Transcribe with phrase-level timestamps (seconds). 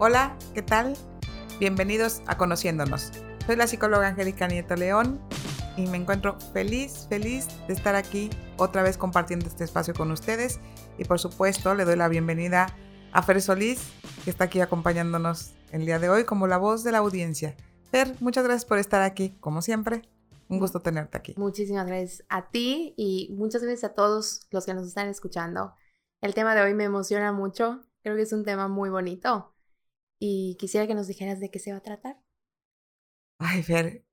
[0.00, 0.96] Hola, ¿qué tal?
[1.60, 3.12] Bienvenidos a Conociéndonos.
[3.46, 5.20] Soy la psicóloga Angélica Nieto León
[5.76, 10.58] y me encuentro feliz, feliz de estar aquí otra vez compartiendo este espacio con ustedes.
[10.98, 12.74] Y por supuesto, le doy la bienvenida
[13.12, 13.88] a Fer Solís,
[14.24, 17.54] que está aquí acompañándonos el día de hoy como la voz de la audiencia.
[17.92, 20.02] Fer, muchas gracias por estar aquí, como siempre.
[20.48, 21.34] Un gusto tenerte aquí.
[21.36, 25.72] Muchísimas gracias a ti y muchas gracias a todos los que nos están escuchando.
[26.20, 27.84] El tema de hoy me emociona mucho.
[28.02, 29.53] Creo que es un tema muy bonito
[30.26, 32.18] y quisiera que nos dijeras de qué se va a tratar.
[33.38, 34.06] Ay, Fer,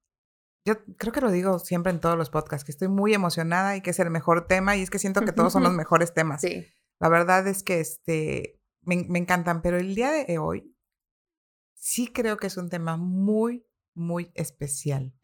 [0.65, 3.81] yo creo que lo digo siempre en todos los podcasts, que estoy muy emocionada y
[3.81, 6.41] que es el mejor tema y es que siento que todos son los mejores temas.
[6.41, 6.67] Sí.
[6.99, 10.75] La verdad es que este, me, me encantan, pero el día de hoy
[11.75, 15.15] sí creo que es un tema muy, muy especial.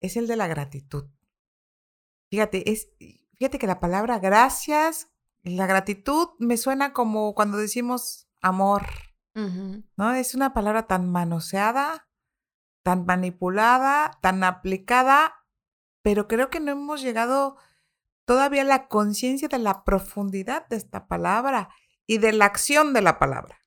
[0.00, 1.08] Es el de la gratitud.
[2.30, 2.90] Fíjate, es,
[3.34, 5.12] fíjate que la palabra gracias,
[5.44, 8.82] la gratitud me suena como cuando decimos amor,
[9.34, 10.14] ¿no?
[10.14, 12.08] Es una palabra tan manoseada,
[12.82, 15.44] tan manipulada, tan aplicada,
[16.02, 17.56] pero creo que no hemos llegado
[18.24, 21.70] todavía a la conciencia de la profundidad de esta palabra
[22.06, 23.64] y de la acción de la palabra,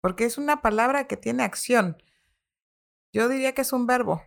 [0.00, 1.96] porque es una palabra que tiene acción.
[3.12, 4.22] Yo diría que es un verbo.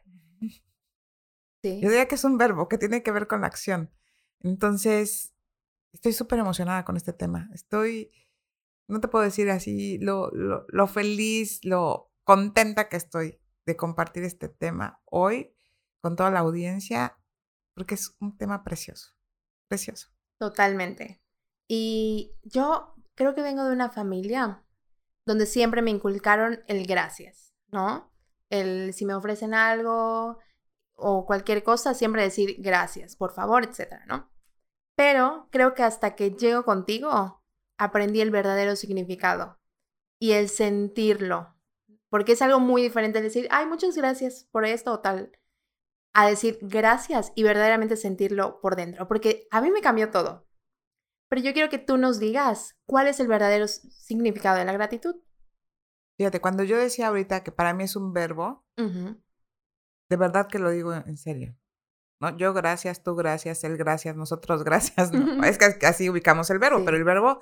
[1.62, 1.80] Sí.
[1.80, 3.90] Yo diría que es un verbo que tiene que ver con la acción.
[4.42, 5.34] Entonces,
[5.94, 7.50] estoy súper emocionada con este tema.
[7.54, 8.12] Estoy
[8.88, 14.24] no te puedo decir así lo, lo, lo, feliz, lo contenta que estoy de compartir
[14.24, 15.54] este tema hoy
[16.02, 17.18] con toda la audiencia,
[17.76, 19.14] porque es un tema precioso,
[19.70, 20.10] precioso.
[20.38, 21.22] Totalmente.
[21.68, 24.64] Y yo creo que vengo de una familia
[25.26, 28.12] donde siempre me inculcaron el gracias, ¿no?
[28.50, 30.40] El si me ofrecen algo
[30.96, 34.30] o cualquier cosa, siempre decir gracias, por favor, etcétera, ¿no?
[34.96, 37.43] Pero creo que hasta que llego contigo,
[37.84, 39.60] aprendí el verdadero significado
[40.20, 41.56] y el sentirlo,
[42.10, 45.38] porque es algo muy diferente decir, ay, muchas gracias por esto o tal,
[46.14, 50.48] a decir gracias y verdaderamente sentirlo por dentro, porque a mí me cambió todo.
[51.30, 55.16] Pero yo quiero que tú nos digas cuál es el verdadero significado de la gratitud.
[56.18, 59.22] Fíjate, cuando yo decía ahorita que para mí es un verbo, uh -huh.
[60.10, 61.58] de verdad que lo digo en serio.
[62.22, 62.38] ¿no?
[62.38, 65.12] Yo gracias, tú gracias, él gracias, nosotros gracias.
[65.12, 66.86] No, es que así ubicamos el verbo, sí.
[66.86, 67.42] pero el verbo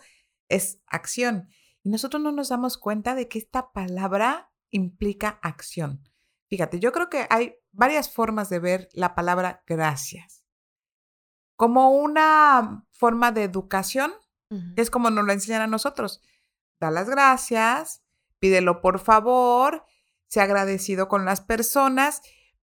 [0.52, 1.50] es acción.
[1.84, 6.04] Y nosotros no nos damos cuenta de que esta palabra implica acción.
[6.48, 10.46] Fíjate, yo creo que hay varias formas de ver la palabra gracias.
[11.56, 14.12] Como una forma de educación,
[14.50, 14.74] uh -huh.
[14.76, 16.22] es como nos lo enseñan a nosotros.
[16.80, 18.04] Da las gracias,
[18.40, 19.86] pídelo por favor,
[20.28, 22.22] sea agradecido con las personas,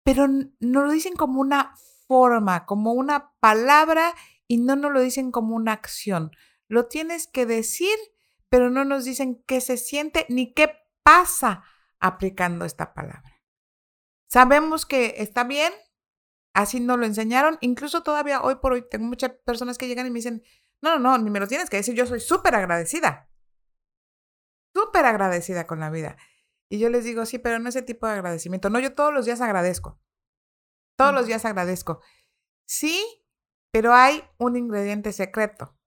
[0.04, 1.74] pero no lo dicen como una
[2.08, 4.16] forma, como una palabra
[4.48, 6.32] y no nos lo dicen como una acción.
[6.72, 7.94] Lo tienes que decir,
[8.48, 10.74] pero no nos dicen qué se siente ni qué
[11.04, 11.66] pasa
[12.00, 13.42] aplicando esta palabra.
[14.30, 15.74] Sabemos que está bien,
[16.54, 20.12] así nos lo enseñaron, incluso todavía hoy por hoy tengo muchas personas que llegan y
[20.12, 20.44] me dicen,
[20.82, 23.30] no, no, no, ni me lo tienes que decir, yo soy súper agradecida,
[24.74, 26.16] súper agradecida con la vida.
[26.70, 28.70] Y yo les digo, sí, pero no ese tipo de agradecimiento.
[28.70, 30.00] No, yo todos los días agradezco.
[30.98, 32.00] Todos los días agradezco.
[32.66, 33.04] Sí,
[33.74, 35.78] pero hay un ingrediente secreto.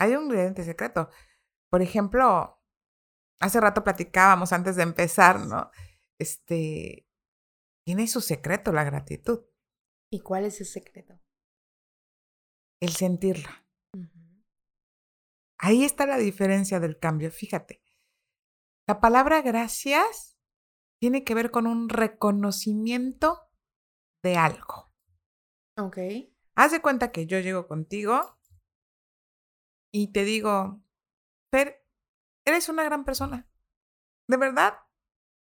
[0.00, 1.10] Hay un ingrediente secreto.
[1.70, 2.58] Por ejemplo,
[3.38, 5.70] hace rato platicábamos antes de empezar, ¿no?
[6.18, 7.06] Este,
[7.84, 9.44] tiene su secreto la gratitud.
[10.10, 11.20] ¿Y cuál es su secreto?
[12.80, 13.66] El sentirla.
[13.94, 14.44] Uh -huh.
[15.58, 17.84] Ahí está la diferencia del cambio, fíjate.
[18.88, 20.38] La palabra gracias
[20.98, 23.50] tiene que ver con un reconocimiento
[24.22, 24.90] de algo.
[25.76, 25.98] Ok.
[26.54, 28.39] Haz de cuenta que yo llego contigo
[29.92, 30.82] y te digo,
[31.50, 31.84] Fer,
[32.44, 33.48] eres una gran persona.
[34.28, 34.74] De verdad,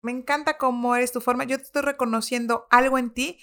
[0.02, 1.46] me encanta cómo eres tu forma.
[1.46, 3.40] Yo te estoy reconociendo algo en ti.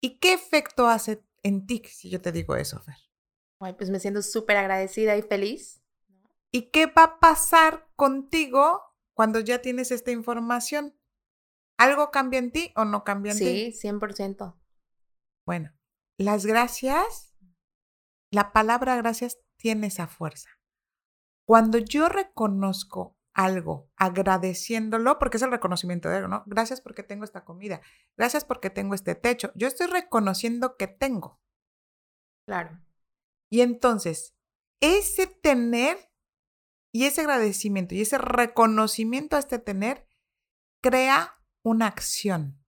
[0.00, 2.96] ¿Y qué efecto hace en ti si yo te digo eso, Fer?
[3.60, 5.82] Ay, pues me siento súper agradecida y feliz.
[6.50, 8.82] ¿Y qué va a pasar contigo
[9.14, 10.98] cuando ya tienes esta información?
[11.78, 13.72] ¿Algo cambia en ti o no cambia en sí, ti?
[13.72, 14.58] Sí, 100%.
[15.46, 15.72] Bueno,
[16.18, 17.34] las gracias,
[18.30, 20.50] la palabra gracias tiene esa fuerza.
[21.46, 26.42] Cuando yo reconozco algo agradeciéndolo, porque es el reconocimiento de algo, ¿no?
[26.46, 27.80] Gracias porque tengo esta comida,
[28.16, 29.52] gracias porque tengo este techo.
[29.54, 31.40] Yo estoy reconociendo que tengo.
[32.46, 32.80] Claro.
[33.50, 34.34] Y entonces,
[34.80, 35.98] ese tener
[36.92, 40.08] y ese agradecimiento y ese reconocimiento a este tener
[40.82, 42.64] crea una acción.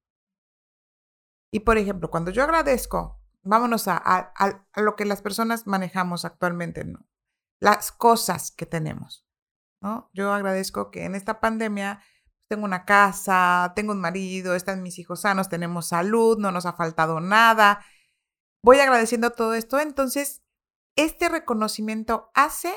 [1.52, 6.24] Y por ejemplo, cuando yo agradezco, vámonos a, a, a, lo que las personas manejamos
[6.24, 7.06] actualmente, ¿no?
[7.60, 9.26] Las cosas que tenemos,
[9.80, 10.10] ¿no?
[10.12, 12.00] Yo agradezco que en esta pandemia
[12.48, 16.74] tengo una casa, tengo un marido, están mis hijos sanos, tenemos salud, no nos ha
[16.74, 17.84] faltado nada.
[18.62, 19.80] Voy agradeciendo todo esto.
[19.80, 20.42] Entonces,
[20.96, 22.74] este reconocimiento hace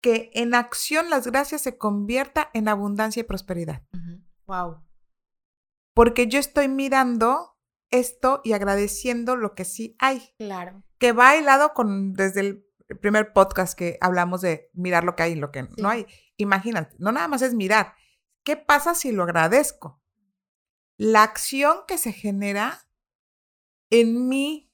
[0.00, 3.82] que en acción las gracias se convierta en abundancia y prosperidad.
[4.46, 4.82] Wow.
[5.94, 7.49] Porque yo estoy mirando
[7.90, 10.34] esto y agradeciendo lo que sí hay.
[10.38, 10.82] Claro.
[10.98, 12.66] Que va lado con desde el
[13.00, 16.06] primer podcast que hablamos de mirar lo que hay y lo que no hay.
[16.36, 17.94] Imagínate, no nada más es mirar.
[18.42, 20.02] ¿Qué pasa si lo agradezco?
[20.96, 22.86] La acción que se genera
[23.90, 24.72] en mí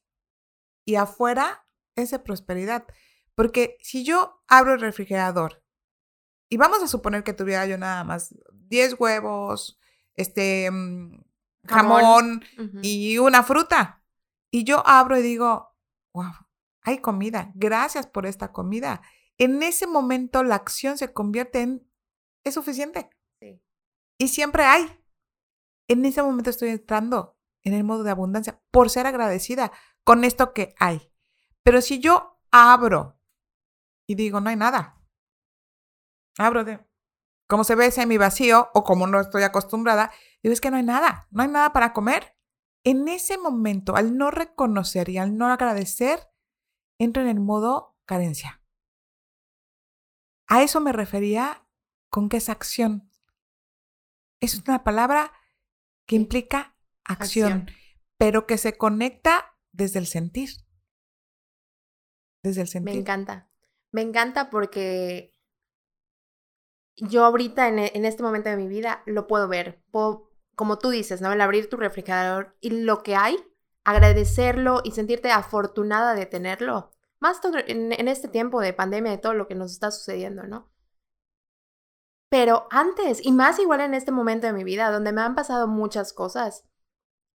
[0.84, 2.86] y afuera es de prosperidad.
[3.34, 5.62] Porque si yo abro el refrigerador
[6.48, 9.78] y vamos a suponer que tuviera yo nada más 10 huevos,
[10.14, 11.25] este mm,
[11.66, 12.44] jamón,
[12.82, 14.02] y una fruta,
[14.50, 15.76] y yo abro y digo,
[16.14, 16.32] wow,
[16.82, 19.02] hay comida, gracias por esta comida.
[19.38, 21.90] En ese momento la acción se convierte en,
[22.44, 23.10] es suficiente.
[24.18, 25.04] Y siempre hay.
[25.88, 29.72] En ese momento estoy entrando en el modo de abundancia por ser agradecida
[30.04, 31.12] con esto que hay.
[31.62, 33.20] Pero si yo abro
[34.06, 35.02] y digo, no hay nada.
[36.38, 36.86] Abro de,
[37.46, 40.12] como se ve mi vacío o como no estoy acostumbrada,
[40.42, 42.36] digo, es que no hay nada, no hay nada para comer.
[42.84, 46.20] En ese momento, al no reconocer y al no agradecer,
[46.98, 48.62] entro en el modo carencia.
[50.46, 51.66] A eso me refería
[52.08, 53.10] con que es acción.
[54.40, 55.32] Es una palabra
[56.06, 57.66] que implica acción,
[58.16, 60.50] pero que se conecta desde el sentir.
[62.42, 62.94] Desde el sentir.
[62.94, 63.50] Me encanta.
[63.90, 65.35] Me encanta porque
[66.96, 69.80] yo ahorita en, en, este momento de mi vida lo puedo ver.
[70.54, 71.32] como tú dices, ¿no?
[71.32, 73.36] El abrir tu refrigerador y lo que hay,
[73.84, 76.92] agradecerlo y sentirte afortunada de tenerlo.
[77.20, 80.44] Más todo en, en este tiempo de pandemia, de todo lo que nos está sucediendo,
[80.44, 80.70] ¿no?
[82.28, 85.68] Pero antes, y más igual en este momento de mi vida, donde me han pasado
[85.68, 86.64] muchas cosas,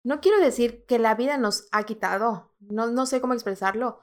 [0.04, 4.00] no quiero decir que la vida nos ha quitado, no, no sé cómo expresarlo,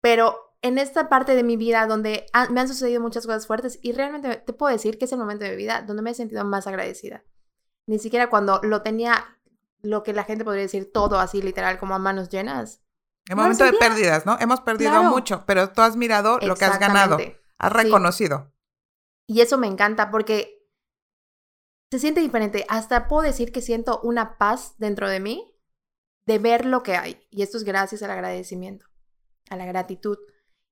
[0.00, 3.92] pero en esta parte de mi vida donde me han sucedido muchas cosas fuertes y
[3.92, 6.44] realmente te puedo decir que es el momento de mi vida donde me he sentido
[6.44, 7.24] más agradecida.
[7.86, 9.38] Ni siquiera cuando lo tenía,
[9.82, 12.82] lo que la gente podría decir, todo así literal, como a manos llenas.
[13.28, 14.36] En momento de pérdidas, ¿no?
[14.40, 17.18] Hemos perdido mucho, pero tú has mirado lo que has ganado,
[17.58, 18.52] has reconocido.
[19.26, 20.66] Y eso me encanta porque
[21.90, 22.64] se siente diferente.
[22.68, 25.54] Hasta puedo decir que siento una paz dentro de mí
[26.26, 27.26] de ver lo que hay.
[27.30, 28.86] Y esto es gracias al agradecimiento,
[29.50, 30.18] a la gratitud.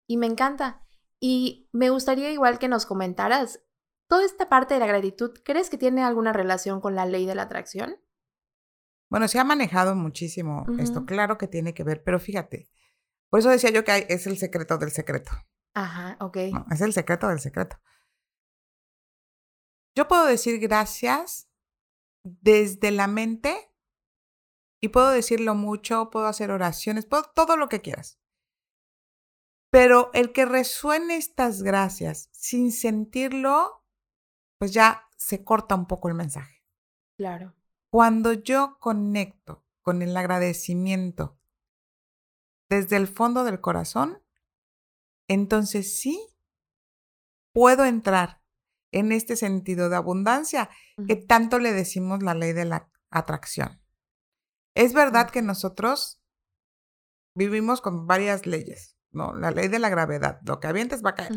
[0.07, 0.87] Y me encanta.
[1.21, 3.63] Y me gustaría igual que nos comentaras,
[4.09, 7.35] toda esta parte de la gratitud, ¿crees que tiene alguna relación con la ley de
[7.35, 7.97] la atracción?
[9.09, 12.69] Bueno, se ha manejado muchísimo esto, claro que tiene que ver, pero fíjate,
[13.31, 15.31] por eso decía yo que es el secreto del secreto.
[15.75, 16.37] Ajá, ok.
[16.71, 17.77] es el secreto del secreto.
[19.95, 21.49] Yo puedo decir gracias
[22.23, 23.73] desde la mente
[24.81, 28.19] y puedo decirlo mucho, puedo hacer oraciones, puedo todo lo que quieras.
[29.71, 33.85] Pero el que resuene estas gracias sin sentirlo,
[34.59, 36.63] pues ya se corta un poco el mensaje.
[37.17, 37.55] Claro.
[37.91, 41.39] Cuando yo conecto con el agradecimiento
[42.69, 44.23] desde el fondo del corazón,
[45.29, 46.21] entonces sí
[47.53, 48.43] puedo entrar
[48.93, 50.71] en este sentido de abundancia
[51.07, 53.81] que tanto le decimos la ley de la atracción.
[54.75, 56.23] Es verdad que nosotros
[57.35, 58.96] vivimos con varias leyes.
[59.17, 60.41] No, la ley de la gravedad.
[60.45, 61.33] Lo que avientes va a caer.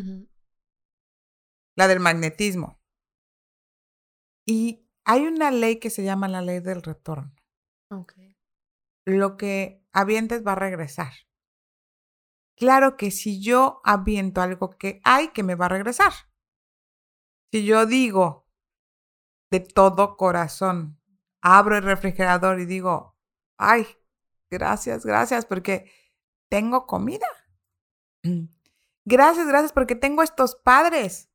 [1.78, 2.82] La del magnetismo.
[4.46, 7.34] Y hay una ley que se llama la ley del retorno.
[7.90, 8.38] Okay.
[9.06, 11.14] Lo que avientes va a regresar.
[12.58, 16.12] Claro que si yo aviento algo que hay, que me va a regresar.
[17.54, 18.46] Si yo digo
[19.50, 21.00] de todo corazón,
[21.42, 23.18] abro el refrigerador y digo,
[23.58, 23.88] ay,
[24.52, 25.90] gracias, gracias, porque
[26.50, 27.28] tengo comida.
[29.06, 31.30] Gracias, gracias porque tengo estos padres.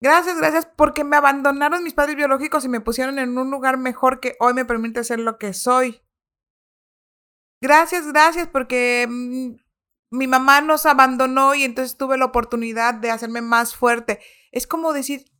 [0.00, 4.18] Gracias, gracias porque me abandonaron mis padres biológicos y me pusieron en un lugar mejor
[4.18, 6.02] que hoy me permite ser lo que soy.
[7.60, 9.52] Gracias, gracias porque mm,
[10.10, 14.18] mi mamá nos abandonó y entonces tuve la oportunidad de hacerme más fuerte.
[14.50, 15.30] Es como decir,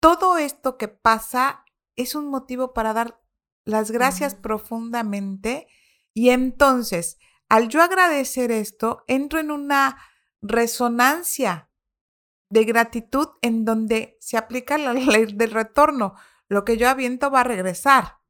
[0.00, 3.20] todo esto que pasa es un motivo para dar
[3.66, 5.68] las gracias profundamente
[6.14, 7.18] y entonces
[7.50, 9.98] al yo agradecer esto, entro en una
[10.40, 11.68] resonancia
[12.48, 16.14] de gratitud en donde se aplica la ley del retorno.
[16.48, 18.20] Lo que yo aviento va a regresar.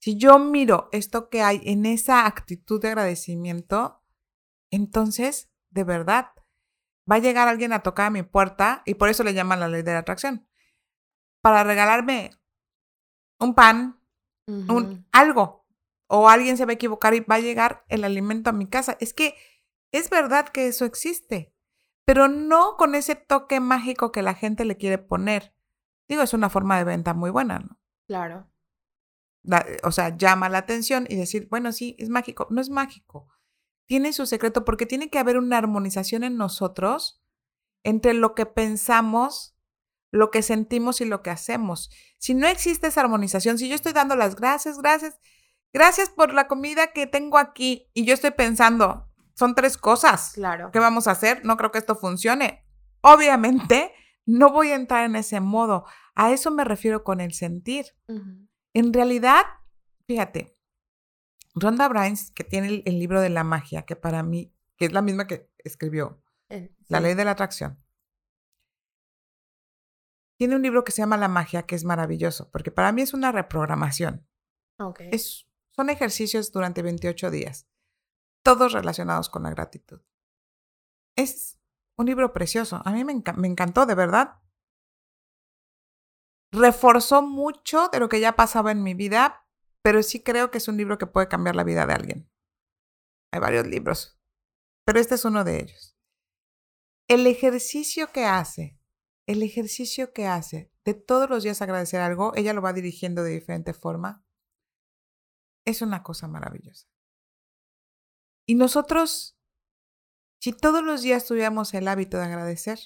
[0.00, 4.04] Si yo miro esto que hay en esa actitud de agradecimiento,
[4.70, 6.32] entonces, de verdad,
[7.10, 9.68] va a llegar alguien a tocar a mi puerta y por eso le llaman la
[9.68, 10.46] ley de la atracción.
[11.40, 12.30] para regalarme
[13.38, 14.00] un pan,
[14.46, 15.57] un algo.
[16.08, 18.96] O alguien se va a equivocar y va a llegar el alimento a mi casa.
[19.00, 19.36] Es que
[19.92, 21.54] es verdad que eso existe,
[22.04, 25.54] pero no con ese toque mágico que la gente le quiere poner.
[26.08, 27.78] Digo, es una forma de venta muy buena, ¿no?
[28.06, 28.50] Claro.
[29.82, 32.46] o sea, llama la atención y decir, bueno, sí, es mágico.
[32.50, 33.28] No es mágico.
[33.86, 37.22] Tiene su secreto porque tiene que haber una armonización en nosotros
[37.82, 39.56] entre lo que pensamos,
[40.10, 41.90] lo que sentimos y lo que hacemos.
[42.18, 45.18] Si no existe esa armonización, si yo estoy dando las gracias, gracias,
[45.72, 50.32] gracias por la comida que tengo aquí y yo estoy pensando, son tres cosas.
[50.34, 50.70] Claro.
[50.72, 51.44] ¿Qué vamos a hacer?
[51.44, 52.64] No creo que esto funcione.
[53.00, 53.92] Obviamente,
[54.26, 55.84] no voy a entrar en ese modo.
[56.14, 57.86] A eso me refiero con el sentir.
[58.74, 59.42] En realidad,
[60.06, 60.58] fíjate,
[61.54, 65.02] Rhonda Bryans, que tiene el, libro de la magia, que para mí, que es la
[65.02, 67.82] misma que escribió, eh, La ley de la atracción,
[70.36, 73.12] tiene un libro que se llama La magia, que es maravilloso, porque para mí es
[73.12, 74.26] una reprogramación.
[75.10, 75.47] Es,
[75.78, 77.68] son ejercicios durante 28 días,
[78.44, 80.00] todos relacionados con la gratitud.
[81.16, 81.60] Es
[81.96, 82.82] un libro precioso.
[82.84, 84.40] A mí me, encantó, de verdad.
[86.50, 89.46] Reforzó mucho de lo que ya pasaba en mi vida,
[89.80, 92.30] pero sí creo que es un libro que puede cambiar la vida de alguien.
[93.32, 94.20] Hay varios libros,
[94.84, 95.96] pero este es uno de ellos.
[97.06, 98.80] El ejercicio que hace,
[99.28, 103.30] el ejercicio que hace de todos los días agradecer algo, ella lo va dirigiendo de
[103.30, 104.27] diferente forma,
[105.68, 106.88] es una cosa maravillosa.
[108.46, 109.38] Y nosotros
[110.40, 112.78] si todos los días tuviéramos el hábito de agradecer,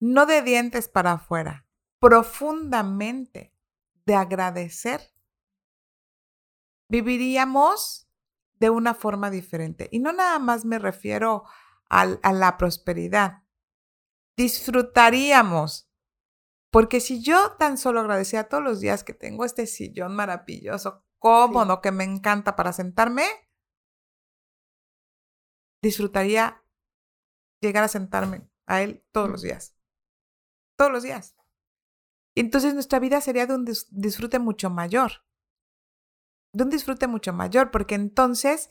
[0.00, 1.66] no de dientes para afuera,
[2.00, 3.54] profundamente
[4.06, 5.14] de agradecer,
[6.88, 8.08] viviríamos
[8.54, 9.88] de una forma diferente.
[9.92, 11.44] Y no nada más me refiero
[11.90, 13.42] a, la prosperidad.
[14.36, 15.90] Disfrutaríamos.
[16.70, 21.80] Porque si yo tan solo agradecía todos los días que tengo este sillón maravilloso, cómodo,
[21.80, 23.26] que me encanta para sentarme,
[25.82, 26.64] disfrutaría
[27.60, 29.76] llegar a sentarme a él todos los días.
[30.76, 31.36] Todos los días.
[32.36, 35.24] Y entonces nuestra vida sería de un disfrute mucho mayor.
[36.52, 38.70] De un disfrute mucho mayor, porque entonces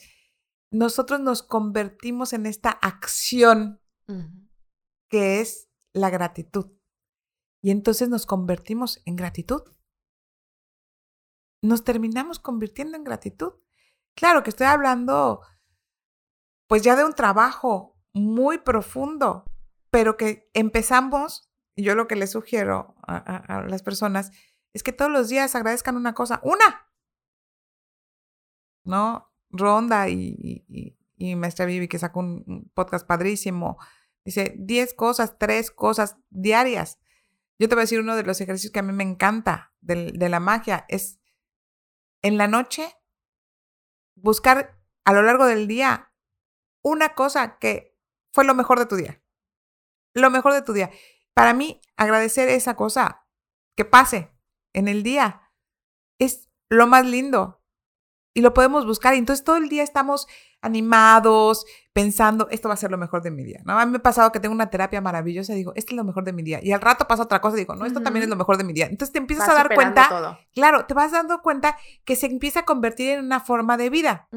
[0.72, 3.82] nosotros nos convertimos en esta acción
[5.10, 6.72] que es la gratitud.
[7.62, 9.64] Y entonces nos convertimos en gratitud.
[11.62, 13.54] Nos terminamos convirtiendo en gratitud.
[14.16, 15.42] Claro que estoy hablando
[16.68, 19.46] pues ya de un trabajo muy profundo,
[19.90, 24.32] pero que empezamos, y yo lo que les sugiero a, las personas
[24.74, 26.92] es que todos los días agradezcan una cosa, una,
[28.84, 29.32] ¿no?
[29.50, 30.66] Ronda y,
[31.16, 33.78] y, Maestra Vivi, que sacó un podcast padrísimo,
[34.26, 37.00] dice 10 cosas, tres cosas diarias.
[37.60, 40.12] Yo te voy a decir uno de los ejercicios que a mí me encanta de,
[40.12, 41.20] de la magia, es
[42.28, 42.94] en la noche
[44.16, 46.14] buscar a lo largo del día
[46.84, 47.98] una cosa que
[48.34, 49.24] fue lo mejor de tu día.
[50.14, 50.92] Lo mejor de tu día.
[51.34, 53.28] Para mí, agradecer esa cosa
[53.76, 54.32] que pase
[54.74, 55.52] en el día
[56.20, 57.57] es lo más lindo.
[58.38, 59.16] Y lo podemos buscar.
[59.16, 60.28] Y entonces todo el día estamos
[60.62, 63.62] animados, pensando, esto va a ser lo mejor de mi día.
[63.66, 63.80] ¿no?
[63.80, 66.04] A mí me ha pasado que tengo una terapia maravillosa y digo, esto es lo
[66.04, 66.60] mejor de mi día.
[66.62, 68.64] Y al rato pasa otra cosa y digo, no, esto también es lo mejor de
[68.64, 68.86] mi día.
[68.86, 72.66] Entonces te empiezas a dar cuenta, claro, te vas dando cuenta que se empieza a
[72.66, 74.30] convertir en una forma de vida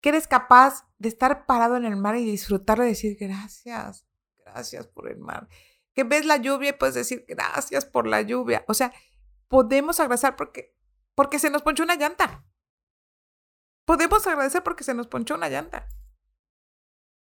[0.00, 4.06] que eres capaz de estar parado en el mar y disfrutar de decir gracias,
[4.44, 5.48] gracias por el mar.
[5.92, 8.64] Que ves la lluvia y puedes decir gracias por la lluvia.
[8.68, 8.92] O sea,
[9.48, 10.76] podemos agradecer porque,
[11.16, 12.44] porque se nos ponchó una llanta.
[13.88, 15.88] Podemos agradecer porque se nos ponchó una llanta.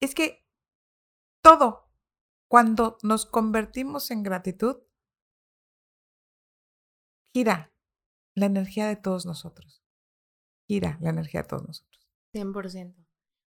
[0.01, 0.47] Es que
[1.43, 1.91] todo,
[2.49, 4.77] cuando nos convertimos en gratitud,
[7.35, 7.71] gira
[8.33, 9.83] la energía de todos nosotros.
[10.67, 12.09] Gira la energía de todos nosotros.
[12.33, 12.95] 100%.
[12.97, 13.05] O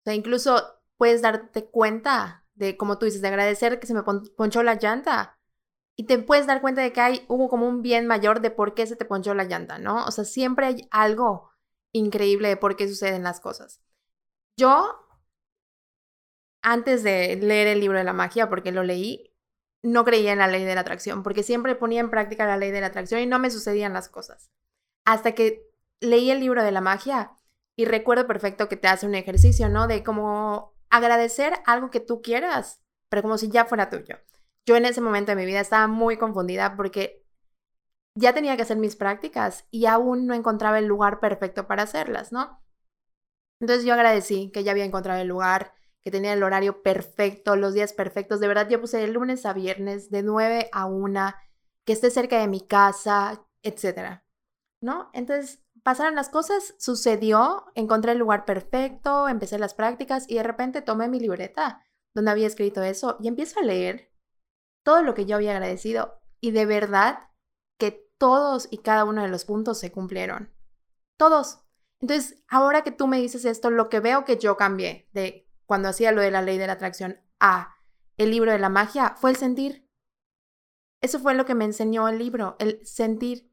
[0.04, 0.60] sea, incluso
[0.96, 5.38] puedes darte cuenta de, como tú dices, de agradecer que se me ponchó la llanta.
[5.96, 8.74] Y te puedes dar cuenta de que hay, hubo como un bien mayor de por
[8.74, 10.04] qué se te ponchó la llanta, ¿no?
[10.04, 11.52] O sea, siempre hay algo
[11.92, 13.80] increíble de por qué suceden las cosas.
[14.56, 15.06] Yo,
[16.62, 19.34] antes de leer el libro de la magia, porque lo leí,
[19.82, 22.70] no creía en la ley de la atracción, porque siempre ponía en práctica la ley
[22.70, 24.50] de la atracción y no me sucedían las cosas.
[25.04, 25.68] Hasta que
[26.00, 27.32] leí el libro de la magia
[27.76, 29.86] y recuerdo perfecto que te hace un ejercicio, ¿no?
[29.86, 34.16] De como agradecer algo que tú quieras, pero como si ya fuera tuyo.
[34.66, 37.24] Yo en ese momento de mi vida estaba muy confundida porque
[38.18, 42.32] ya tenía que hacer mis prácticas y aún no encontraba el lugar perfecto para hacerlas,
[42.32, 42.60] ¿no?
[43.60, 45.72] Entonces yo agradecí que ya había encontrado el lugar,
[46.02, 48.40] que tenía el horario perfecto, los días perfectos.
[48.40, 51.34] De verdad, yo puse de lunes a viernes, de 9 a 1,
[51.84, 54.24] que esté cerca de mi casa, etcétera.
[54.80, 55.10] ¿No?
[55.12, 60.82] Entonces, pasaron las cosas, sucedió, encontré el lugar perfecto, empecé las prácticas y de repente
[60.82, 61.84] tomé mi libreta
[62.14, 64.12] donde había escrito eso y empiezo a leer
[64.84, 67.28] todo lo que yo había agradecido y de verdad
[68.18, 70.50] todos y cada uno de los puntos se cumplieron.
[71.16, 71.60] Todos.
[72.00, 75.88] Entonces, ahora que tú me dices esto, lo que veo que yo cambié de cuando
[75.88, 77.74] hacía lo de la ley de la atracción a
[78.16, 79.88] el libro de la magia fue el sentir.
[81.00, 83.52] Eso fue lo que me enseñó el libro, el sentir.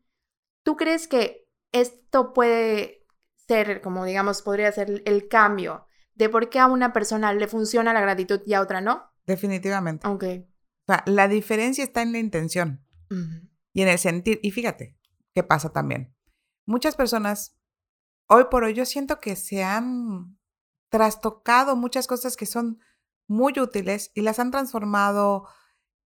[0.63, 3.05] ¿Tú crees que esto puede
[3.35, 7.93] ser, como digamos, podría ser el cambio de por qué a una persona le funciona
[7.93, 9.11] la gratitud y a otra no?
[9.25, 10.07] Definitivamente.
[10.07, 10.23] Ok.
[10.23, 12.85] O sea, la diferencia está en la intención
[13.75, 14.39] y en el sentir.
[14.41, 14.97] Y fíjate,
[15.33, 16.15] ¿qué pasa también?
[16.65, 17.59] Muchas personas,
[18.27, 20.39] hoy por hoy, yo siento que se han
[20.89, 22.79] trastocado muchas cosas que son
[23.27, 25.47] muy útiles y las han transformado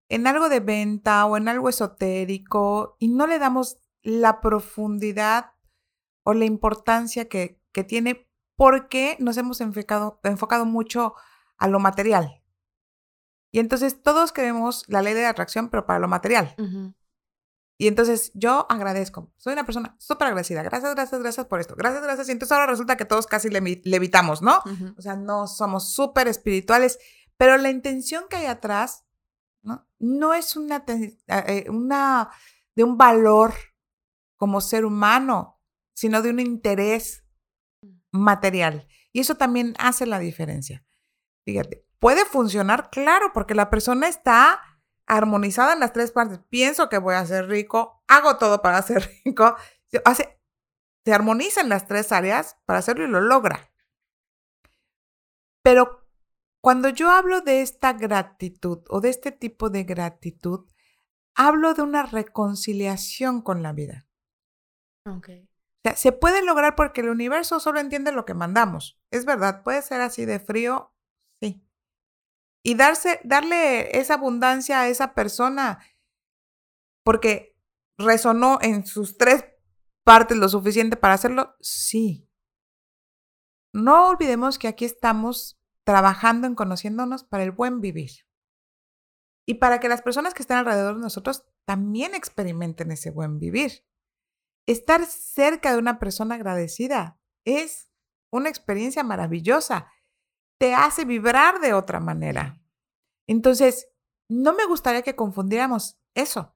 [0.09, 5.51] en algo de venta o en algo esotérico y no le damos la profundidad
[6.23, 11.13] o la importancia que, que tiene porque nos hemos enfocado, enfocado mucho
[11.59, 12.43] a lo material.
[13.51, 16.55] Y entonces todos queremos la ley de atracción, pero para lo material.
[17.81, 19.31] Y entonces yo agradezco.
[19.37, 20.61] Soy una persona súper agradecida.
[20.63, 21.75] Gracias, gracias, gracias por esto.
[21.77, 22.27] Gracias, gracias.
[22.27, 24.61] Y entonces ahora resulta que todos casi le, levitamos, ¿no?
[24.97, 26.99] O sea, no somos súper espirituales,
[27.37, 29.05] pero la intención que hay atrás,
[29.63, 29.87] ¿no?
[29.97, 30.83] No es una,
[31.27, 32.29] eh, una
[32.75, 33.53] de un valor
[34.35, 35.61] como ser humano,
[35.93, 37.23] sino de un interés
[38.11, 38.89] material.
[39.13, 40.85] Y eso también hace la diferencia.
[41.45, 44.59] Fíjate, puede funcionar, claro, porque la persona está
[45.09, 46.39] armonizada en las tres partes.
[46.49, 49.55] Pienso que voy a ser rico, hago todo para ser rico.
[50.05, 50.39] Hace,
[51.03, 53.71] se armoniza en las tres áreas para hacerlo y lo logra.
[55.61, 56.07] Pero
[56.61, 60.69] cuando yo hablo de esta gratitud o de este tipo de gratitud,
[61.35, 64.07] hablo de una reconciliación con la vida.
[65.05, 65.43] Okay.
[65.43, 69.01] O sea, se puede lograr porque el universo solo entiende lo que mandamos.
[69.11, 70.93] Es verdad, puede ser así de frío.
[72.63, 75.79] Y darle esa abundancia a esa persona
[77.03, 77.57] porque
[77.97, 79.45] resonó en sus tres
[80.03, 82.29] partes lo suficiente para hacerlo, sí.
[83.73, 88.11] No olvidemos que aquí estamos trabajando en conociéndonos para el buen vivir.
[89.47, 93.85] Y para que las personas que están alrededor de nosotros también experimenten ese buen vivir.
[94.67, 97.91] Estar cerca de una persona agradecida es
[98.31, 99.91] una experiencia maravillosa.
[100.59, 102.61] Te hace vibrar de otra manera.
[103.27, 103.89] Entonces,
[104.27, 106.55] no me gustaría que confundiéramos eso.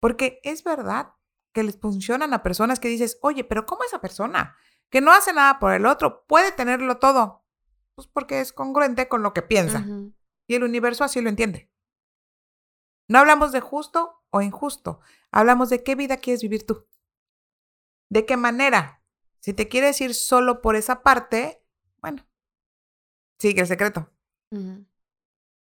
[0.00, 1.14] Porque es verdad
[1.52, 4.56] que les funcionan a personas que dices, oye, pero ¿cómo esa persona
[4.88, 7.44] que no hace nada por el otro puede tenerlo todo?
[7.94, 9.84] Pues porque es congruente con lo que piensa.
[10.46, 11.70] Y el universo así lo entiende.
[13.08, 16.86] No hablamos de justo o injusto, hablamos de qué vida quieres vivir tú.
[18.08, 19.02] ¿De qué manera?
[19.40, 21.64] Si te quieres ir solo por esa parte,
[22.00, 22.24] bueno,
[23.42, 24.08] sigue el secreto.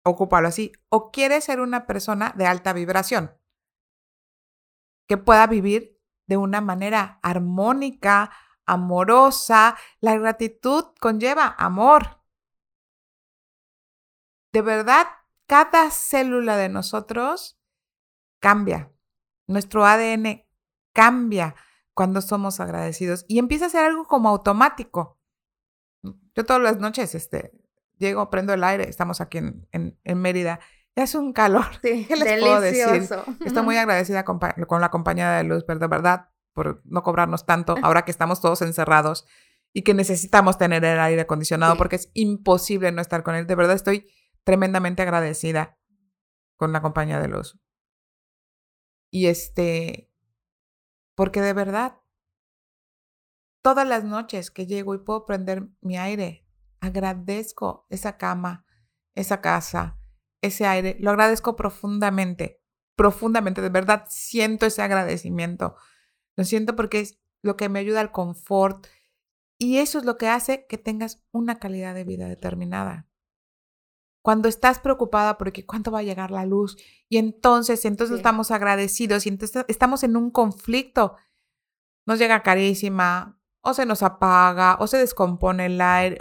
[0.03, 0.73] Ocúpalo así.
[0.91, 3.35] O quieres ser una persona de alta vibración
[5.09, 8.31] que pueda vivir de una manera armónica,
[8.67, 9.79] amorosa.
[10.01, 12.23] La gratitud conlleva amor.
[14.53, 15.07] De verdad,
[15.47, 17.59] cada célula de nosotros
[18.41, 18.93] cambia.
[19.47, 20.45] Nuestro ADN
[20.93, 21.55] cambia
[21.95, 25.19] cuando somos agradecidos y empieza a ser algo como automático.
[26.35, 27.53] Yo todas las noches este,
[27.99, 30.61] llego, prendo el aire, estamos aquí en, en, Mérida,
[30.97, 31.67] y hace un calor.
[31.83, 32.87] Sí, ¿Qué les puedo decir?
[33.45, 37.75] Estoy muy agradecida con, la compañía de luz, pero de verdad, por no cobrarnos tanto
[37.83, 39.27] ahora que estamos todos encerrados
[39.73, 43.47] y que necesitamos tener el aire acondicionado porque es imposible no estar con él.
[43.47, 44.09] De verdad estoy
[44.45, 45.79] tremendamente agradecida
[46.57, 47.59] con la compañía de luz.
[49.11, 50.11] Y este,
[51.15, 52.01] porque de verdad,
[53.65, 56.47] todas las noches que llego y puedo prender mi aire,
[56.81, 58.67] agradezco esa cama,
[59.15, 59.97] esa casa,
[60.43, 60.99] ese aire.
[61.01, 62.61] Lo agradezco profundamente,
[62.95, 63.63] profundamente.
[63.63, 65.77] De verdad, siento ese agradecimiento.
[66.37, 68.87] Lo siento porque es lo que me ayuda al confort.
[69.57, 73.09] Y eso es lo que hace que tengas una calidad de vida determinada.
[74.21, 76.77] Cuando estás preocupada porque cuánto va a llegar la luz
[77.09, 81.17] y entonces, entonces estamos agradecidos y entonces estamos en un conflicto.
[82.05, 86.19] Nos llega carísima, o se nos apaga, o se descompone el aire.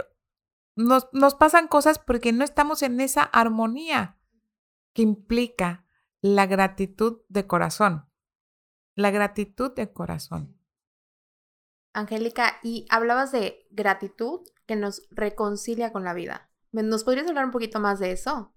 [0.76, 4.18] Nos, nos pasan cosas porque no estamos en esa armonía
[4.92, 5.86] que implica
[6.20, 8.10] la gratitud de corazón.
[8.96, 10.58] La gratitud de corazón.
[11.92, 16.50] Angélica, y hablabas de gratitud que nos reconcilia con la vida.
[16.72, 18.52] ¿Nos podrías hablar un poquito más de eso?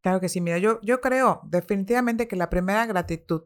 [0.00, 3.42] Claro que sí, mira, yo, yo creo definitivamente que la primera gratitud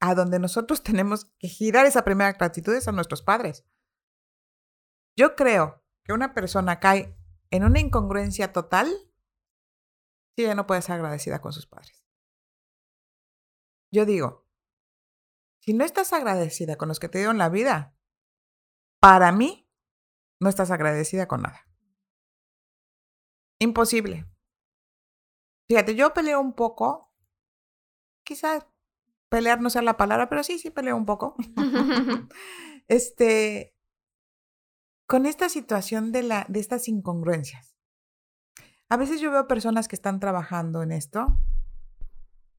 [0.00, 3.64] A donde nosotros tenemos que girar esa primera gratitud es a nuestros padres.
[5.16, 7.16] Yo creo que una persona cae
[7.50, 8.88] en una incongruencia total
[10.34, 12.04] si ella no puede ser agradecida con sus padres.
[13.92, 14.48] Yo digo,
[15.60, 17.94] si no estás agradecida con los que te dieron la vida,
[19.00, 19.70] para mí
[20.40, 21.68] no estás agradecida con nada.
[23.60, 24.26] Imposible.
[25.68, 27.14] Fíjate, yo peleo un poco,
[28.24, 28.66] quizás
[29.28, 31.36] pelear no sea la palabra, pero sí, sí peleo un poco.
[32.88, 33.76] este,
[35.06, 37.76] con esta situación de, la, de estas incongruencias.
[38.88, 41.38] A veces yo veo personas que están trabajando en esto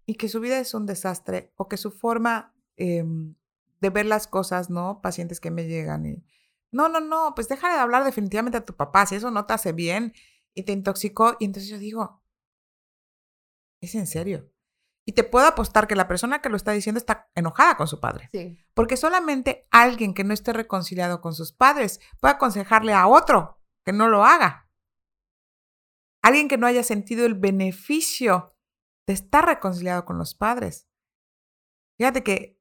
[0.05, 3.35] y que su vida es un desastre o que su forma em,
[3.81, 5.01] de ver las cosas, ¿no?
[5.01, 6.23] Pacientes que me llegan y,
[6.73, 9.53] no, no, no, pues deja de hablar definitivamente a tu papá, si eso no te
[9.53, 10.13] hace bien
[10.55, 11.37] y te intoxicó.
[11.39, 12.23] Y entonces yo digo,
[13.79, 14.51] ¿es en serio?
[15.05, 17.99] Y te puedo apostar que la persona que lo está diciendo está enojada con su
[17.99, 18.29] padre.
[18.31, 18.57] Sí.
[18.73, 23.91] Porque solamente alguien que no esté reconciliado con sus padres puede aconsejarle a otro que
[23.91, 24.69] no lo haga.
[26.21, 28.55] Alguien que no haya sentido el beneficio
[29.05, 30.87] de estar reconciliado con los padres.
[31.97, 32.59] Fíjate que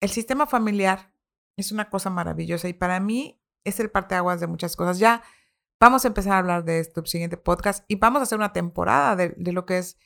[0.00, 1.12] el sistema familiar
[1.56, 4.98] es una cosa maravillosa y para mí es el parteaguas de muchas cosas.
[4.98, 5.22] Ya
[5.78, 8.38] vamos a empezar a hablar de esto en el siguiente podcast y vamos a hacer
[8.38, 9.98] una temporada de, de lo que es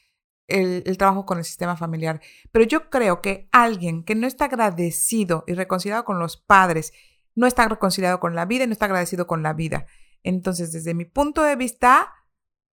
[0.51, 2.21] el, trabajo con el sistema familiar.
[2.53, 6.93] Pero yo creo que alguien que no está agradecido y reconciliado con los padres,
[7.35, 9.87] no está reconciliado con la vida y no está agradecido con la vida.
[10.23, 12.13] Entonces, desde mi punto de vista,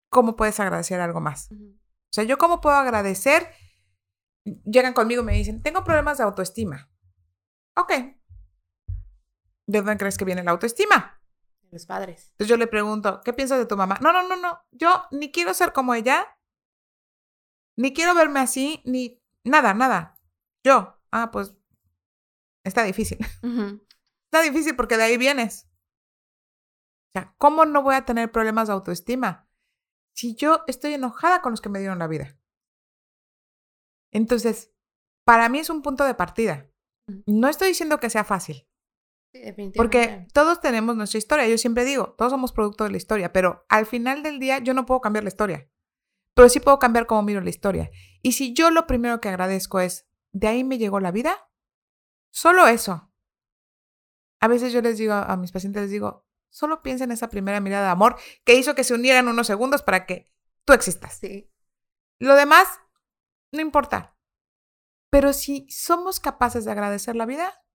[0.10, 1.50] ¿cómo puedes agradecer algo más?
[1.52, 3.48] O sea, yo cómo puedo agradecer,
[4.66, 6.90] llegan conmigo y me dicen, tengo problemas de autoestima.
[7.76, 7.92] Ok.
[9.68, 11.22] ¿De dónde crees que viene la autoestima?
[11.62, 12.30] De los padres.
[12.32, 13.98] Entonces yo le pregunto, ¿qué piensas de tu mamá?
[14.02, 14.62] No, no, no, no.
[14.72, 16.26] Yo ni quiero ser como ella,
[17.78, 20.20] ni quiero verme así, ni nada, nada.
[20.66, 21.56] Yo, ah, pues
[22.66, 23.20] está difícil.
[24.30, 25.70] Está difícil porque de ahí vienes.
[27.08, 29.50] O sea, ¿cómo no voy a tener problemas de autoestima
[30.14, 32.38] si yo estoy enojada con los que me dieron la vida?
[34.12, 34.74] Entonces,
[35.24, 36.70] para mí es un punto de partida.
[37.26, 38.68] No estoy diciendo que sea fácil.
[39.78, 41.48] Porque todos tenemos nuestra historia.
[41.48, 44.74] Yo siempre digo, todos somos producto de la historia, pero al final del día yo
[44.74, 45.72] no puedo cambiar la historia
[46.38, 47.90] pero sí puedo cambiar cómo miro la historia.
[48.22, 51.50] Y si yo lo primero que agradezco es, de ahí me llegó la vida,
[52.30, 53.12] solo eso.
[54.40, 57.60] A veces yo les digo a mis pacientes, les digo, solo piensa en esa primera
[57.60, 60.32] mirada de amor que hizo que se unieran unos segundos para que
[60.64, 61.18] tú existas.
[61.18, 61.52] Sí.
[62.20, 62.68] Lo demás,
[63.52, 64.16] no importa.
[65.10, 67.66] Pero si somos capaces de agradecer la vida,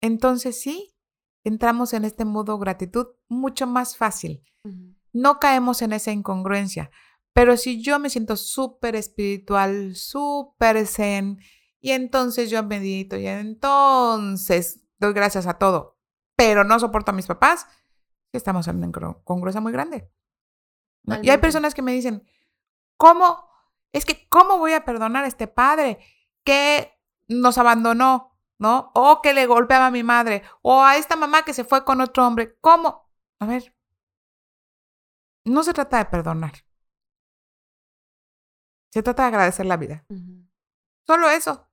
[0.00, 0.98] entonces sí,
[1.44, 4.42] entramos en este modo gratitud mucho más fácil.
[5.12, 6.90] No caemos en esa incongruencia.
[7.32, 11.38] Pero si yo me siento súper espiritual, súper zen,
[11.80, 15.98] y entonces yo medito y entonces doy gracias a todo,
[16.36, 17.66] pero no soporto a mis papás,
[18.32, 20.10] estamos en una congruencia muy grande.
[21.22, 22.22] Y hay personas que me dicen,
[22.96, 23.48] ¿cómo?
[23.92, 25.98] Es que, ¿cómo voy a perdonar a este padre
[26.44, 26.92] que
[27.28, 28.90] nos abandonó, ¿no?
[28.94, 32.00] O que le golpeaba a mi madre, o a esta mamá que se fue con
[32.00, 32.58] otro hombre.
[32.60, 33.10] ¿Cómo?
[33.38, 33.74] A ver,
[35.44, 36.52] no se trata de perdonar.
[38.90, 40.06] Se trata de agradecer la vida.
[41.06, 41.68] Solo eso.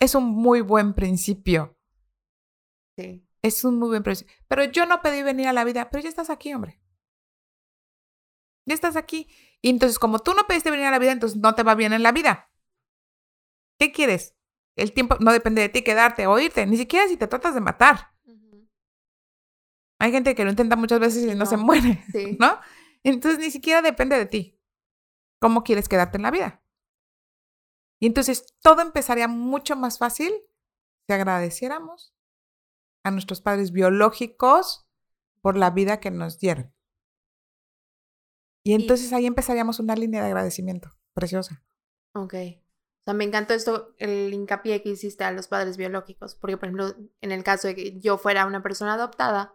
[0.00, 1.78] Es un muy buen principio.
[2.96, 3.26] Sí.
[3.42, 4.34] Es un muy buen principio.
[4.48, 6.80] Pero yo no pedí venir a la vida, pero ya estás aquí, hombre.
[8.66, 9.28] Ya estás aquí.
[9.62, 11.92] Y entonces, como tú no pediste venir a la vida, entonces no te va bien
[11.92, 12.50] en la vida.
[13.78, 14.34] ¿Qué quieres?
[14.76, 17.60] El tiempo no depende de ti quedarte o irte, ni siquiera si te tratas de
[17.60, 18.12] matar.
[19.98, 22.36] Hay gente que lo intenta muchas veces y no, se muere, sí.
[22.38, 22.58] ¿no?
[23.02, 24.55] Entonces ni siquiera depende de ti
[25.40, 26.62] cómo quieres quedarte en la vida.
[27.98, 30.32] Y entonces todo empezaría mucho más fácil
[31.06, 32.14] si agradeciéramos
[33.04, 34.86] a nuestros padres biológicos
[35.40, 36.74] por la vida que nos dieron.
[38.64, 41.64] Y entonces ahí empezaríamos una línea de agradecimiento preciosa.
[42.14, 42.34] Ok.
[42.34, 46.66] O sea, me encantó esto, el hincapié que hiciste a los padres biológicos, porque por
[46.66, 49.54] ejemplo, en el caso de que yo fuera una persona adoptada,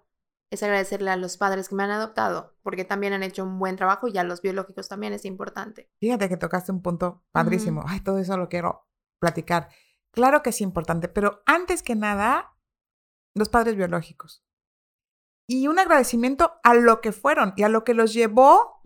[0.52, 3.78] es agradecerle a los padres que me han adoptado, porque también han hecho un buen
[3.78, 5.90] trabajo y a los biológicos también es importante.
[6.00, 7.84] Fíjate que tocaste un punto padrísimo.
[7.88, 8.86] Ay, todo eso lo quiero
[9.20, 9.70] platicar.
[10.12, 12.58] Claro que es importante, pero antes que nada,
[13.34, 14.44] los padres biológicos.
[15.48, 18.82] Y un agradecimiento a lo que fueron y a lo que los llevó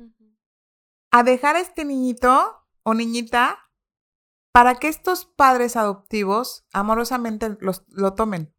[1.11, 3.71] a dejar a este niñito o niñita
[4.53, 8.53] para que estos padres adoptivos amorosamente los, lo tomen.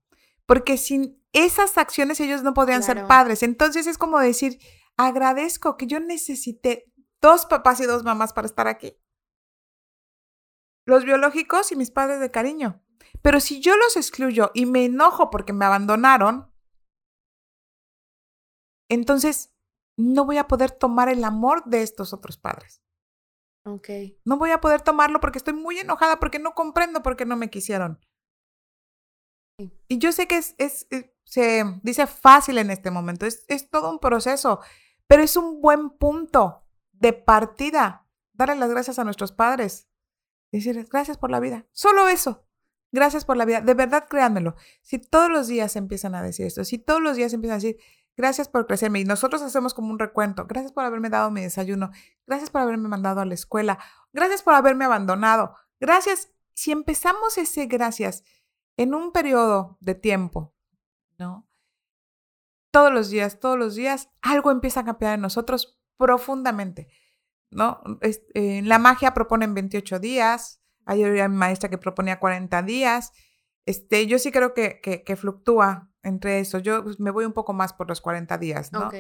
[0.44, 3.42] Porque sin esas acciones ellos no podrían ser padres.
[3.42, 4.58] Entonces es como decir,
[4.96, 8.96] agradezco que yo necesité dos papás y dos mamás para estar aquí.
[10.88, 12.80] los biológicos y mis padres de cariño.
[13.20, 16.54] Pero si yo los excluyo y me enojo porque me abandonaron,
[18.88, 19.52] entonces
[19.98, 22.84] no voy a poder tomar el amor de estos otros padres.
[23.64, 23.88] Ok.
[24.24, 27.36] No voy a poder tomarlo porque estoy muy enojada, porque no comprendo por qué no
[27.36, 27.98] me quisieron.
[29.88, 33.68] Y yo sé que es, es, eh, se dice fácil en este momento, es, es
[33.68, 34.60] todo un proceso,
[35.06, 38.06] pero es un buen punto de partida.
[38.32, 39.88] Darle las gracias a nuestros padres.
[40.50, 41.66] Decirles gracias por la vida.
[41.72, 42.46] Solo eso.
[42.92, 43.60] Gracias por la vida.
[43.60, 44.56] De verdad, créanmelo.
[44.80, 47.78] Si todos los días empiezan a decir esto, si todos los días empiezan a decir,
[48.16, 49.00] Gracias por crecerme.
[49.00, 50.46] Y nosotros hacemos como un recuento.
[50.46, 51.90] Gracias por haberme dado mi desayuno.
[52.26, 53.78] Gracias por haberme mandado a la escuela.
[54.12, 55.54] Gracias por haberme abandonado.
[55.80, 56.32] Gracias.
[56.54, 58.24] Si empezamos ese gracias
[58.78, 60.54] en un periodo de tiempo,
[61.18, 61.48] ¿no?
[62.70, 66.88] Todos los días, todos los días, algo empieza a cambiar en nosotros profundamente,
[67.50, 67.80] ¿no?
[68.02, 70.62] en la magia proponen 28 días.
[70.84, 73.12] Ayer había mi maestra que proponía 40 días.
[73.64, 76.58] Este, yo sí creo que, que fluctúa entre eso.
[76.58, 78.90] Yo pues, me voy un poco más por los 40 días, ¿no?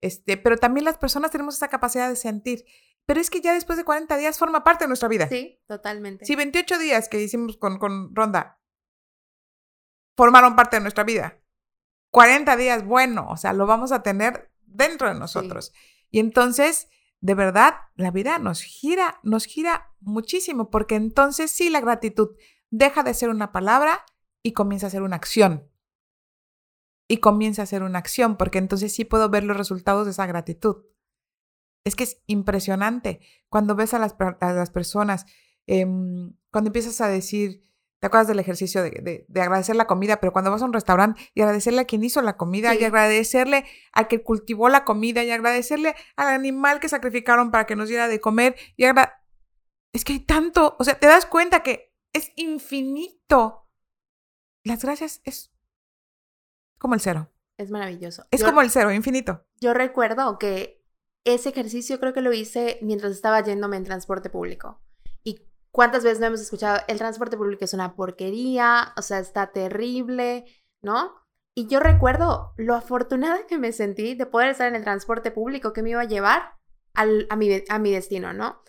[0.00, 2.64] Este, pero también las personas tenemos esa capacidad de sentir.
[3.06, 5.28] Pero es que ya después de 40 días forma parte de nuestra vida.
[5.28, 6.24] Sí, totalmente.
[6.24, 8.60] Si 28 días que hicimos con, con Ronda
[10.16, 11.41] formaron parte de nuestra vida,
[12.12, 15.72] 40 días, bueno, o sea, lo vamos a tener dentro de nosotros.
[16.10, 16.88] Y entonces,
[17.20, 22.36] de verdad, la vida nos gira, nos gira muchísimo, porque entonces sí la gratitud
[22.70, 24.04] deja de ser una palabra
[24.42, 25.70] y comienza a ser una acción
[27.08, 30.26] y comience a hacer una acción, porque entonces sí puedo ver los resultados de esa
[30.26, 30.84] gratitud.
[31.84, 35.24] Es que es impresionante cuando ves a las, las personas,
[35.66, 37.64] em, cuando empiezas a decir,
[38.02, 40.16] ¿te acuerdas del ejercicio de, de, agradecer la comida?
[40.16, 43.64] Pero cuando vas a un restaurante y agradecerle a quien hizo la comida y agradecerle
[43.92, 48.08] al que cultivó la comida y agradecerle al animal que sacrificaron para que nos diera
[48.08, 48.86] de comer y
[49.92, 53.68] es que hay tanto, o sea, te das cuenta que es infinito.
[54.64, 55.52] Las gracias es
[56.78, 57.30] como el cero.
[57.56, 58.26] Es maravilloso.
[58.32, 59.46] Es como el cero, infinito.
[59.60, 60.84] Yo recuerdo que
[61.24, 64.80] ese ejercicio creo que lo hice mientras estaba yéndome en transporte público.
[65.22, 69.50] Y cuántas veces no hemos escuchado, el transporte público es una porquería, o sea, está
[69.52, 70.44] terrible,
[70.82, 71.14] ¿no?
[71.54, 75.72] Y yo recuerdo lo afortunada que me sentí de poder estar en el transporte público
[75.72, 76.54] que me iba a llevar
[76.94, 78.62] a, mi, a mi destino, ¿no?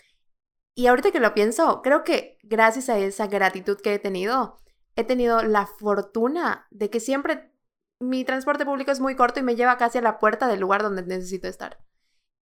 [0.76, 4.60] Y ahorita que lo pienso, creo que gracias a esa gratitud que he tenido,
[4.96, 7.54] he tenido la fortuna de que siempre
[8.00, 10.82] mi transporte público es muy corto y me lleva casi a la puerta del lugar
[10.82, 11.80] donde necesito estar.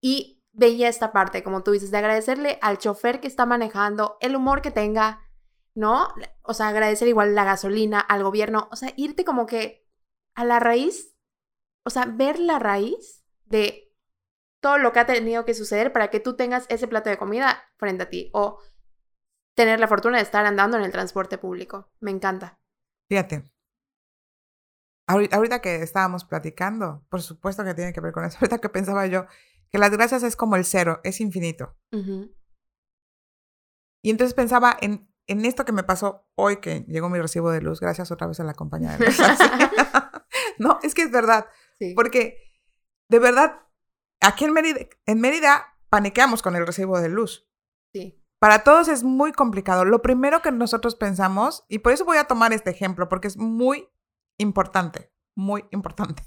[0.02, 4.36] Y veía esta parte, como tú dices, de agradecerle al chofer que está manejando, el
[4.36, 5.22] humor que tenga,
[5.76, 6.08] ¿no?
[6.42, 9.88] O sea, agradecer igual la gasolina, al gobierno, o sea, irte como que
[10.36, 11.16] a la raíz,
[11.84, 13.94] o sea, ver la raíz de
[14.60, 17.64] todo lo que ha tenido que suceder para que tú tengas ese plato de comida
[17.78, 18.60] frente a ti o
[19.56, 21.92] tener la fortuna de estar andando en el transporte público.
[22.00, 22.60] Me encanta.
[23.08, 23.44] Fíjate,
[25.10, 28.38] Ahorita que estábamos platicando, por supuesto que tiene que ver con eso.
[28.42, 29.26] Ahorita que pensaba yo
[29.72, 31.78] que las gracias es como el cero, es infinito.
[34.02, 37.62] Y entonces pensaba en, en esto que me pasó hoy que llegó mi recibo de
[37.62, 39.18] luz, gracias otra vez a la compañía de luz.
[40.58, 41.48] no, es que es verdad.
[41.96, 42.38] Porque
[43.10, 43.60] de verdad,
[44.22, 47.50] aquí en Mérida, en Mérida paniqueamos con el recibo de luz.
[47.94, 48.24] Sí.
[48.40, 49.84] Para todos es muy complicado.
[49.84, 53.38] Lo primero que nosotros pensamos, y por eso voy a tomar este ejemplo, porque es
[53.38, 53.90] muy
[54.38, 56.24] importante, muy importante.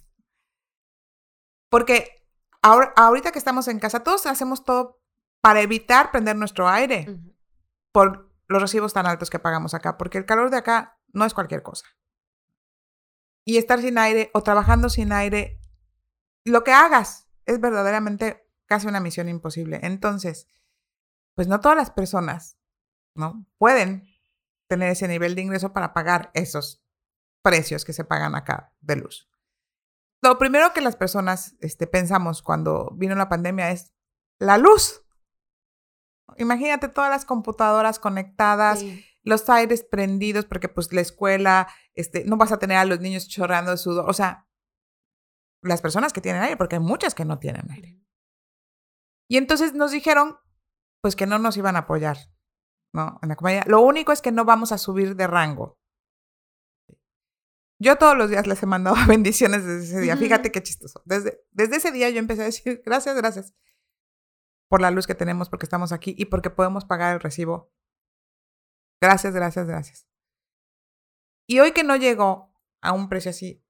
[1.71, 2.22] Porque
[2.63, 5.03] ahora, ahorita que estamos en casa, todos hacemos todo
[5.41, 7.21] para evitar prender nuestro aire
[7.93, 11.35] por los recibos tan altos que pagamos acá, porque el calor de acá no es
[11.35, 11.87] cualquier cosa.
[13.45, 15.61] Y estar sin aire o trabajando sin aire,
[16.45, 19.81] lo que hagas es verdaderamente casi una misión imposible.
[19.83, 20.47] Entonces,
[21.35, 22.59] pues no todas las personas,
[23.17, 23.47] ¿no?
[23.59, 24.07] Pueden
[24.69, 26.85] tener ese nivel de ingreso para pagar esos
[27.43, 29.29] precios que se pagan acá de luz.
[30.23, 33.93] Lo primero que las personas este, pensamos cuando vino la pandemia es
[34.39, 35.05] la luz.
[36.39, 38.85] Imagínate todas las computadoras conectadas,
[39.25, 43.29] los aires prendidos, porque pues la escuela, este, no vas a tener a los niños
[43.29, 44.09] chorreando de sudor.
[44.09, 44.49] O sea,
[45.61, 48.01] las personas que tienen aire, porque hay muchas que no tienen aire.
[49.29, 50.39] Y entonces nos dijeron,
[51.03, 52.17] pues que no nos iban a apoyar,
[52.95, 53.19] ¿no?
[53.23, 53.65] En la compañía.
[53.67, 55.79] Lo único es que no vamos a subir de rango.
[57.83, 60.17] Yo todos los días les he mandado bendiciones desde ese día.
[60.17, 61.03] Fíjate qué chistoso.
[61.05, 63.55] Desde, desde ese día yo empecé a decir gracias, gracias
[64.69, 67.73] por la luz que tenemos, porque estamos aquí y porque podemos pagar el recibo.
[69.03, 70.07] Gracias, gracias, gracias.
[71.49, 73.67] Y hoy que no llegó a un precio así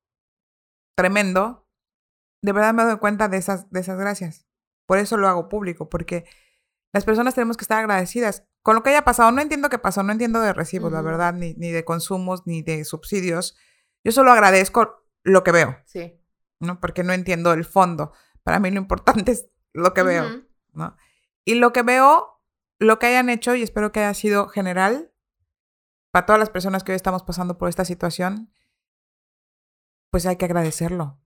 [0.94, 1.66] tremendo,
[2.42, 4.46] de verdad me doy cuenta de esas, de esas gracias.
[4.86, 6.26] Por eso lo hago público, porque
[6.92, 8.46] las personas tenemos que estar agradecidas.
[8.60, 11.32] con lo que haya pasado, no entiendo qué pasó, no entiendo de recibos, la verdad,
[11.32, 13.56] ni, ni de consumos, ni de subsidios.
[14.04, 15.76] Yo solo agradezco lo que veo.
[15.84, 16.20] Sí.
[16.60, 16.80] ¿No?
[16.80, 18.12] Porque no entiendo el fondo.
[18.42, 20.96] Para mí lo importante es lo que veo, ¿no?
[21.44, 22.40] Y lo que veo,
[22.78, 25.12] lo que hayan hecho, y espero que haya sido general,
[26.10, 28.52] para todas las personas que hoy estamos pasando por esta situación,
[30.10, 31.20] pues hay que agradecerlo.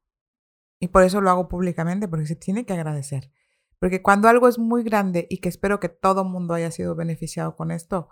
[0.79, 3.33] Y por eso lo hago públicamente, porque se tiene que agradecer.
[3.79, 7.57] Porque cuando algo es muy grande y que espero que todo mundo haya sido beneficiado
[7.57, 8.09] con esto,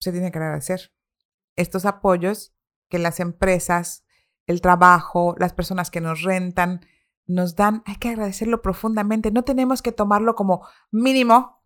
[0.00, 0.92] se tiene que agradecer.
[1.54, 2.55] Estos apoyos
[2.88, 4.04] que las empresas,
[4.46, 6.86] el trabajo, las personas que nos rentan,
[7.26, 9.30] nos dan, hay que agradecerlo profundamente.
[9.30, 11.62] No tenemos que tomarlo como mínimo,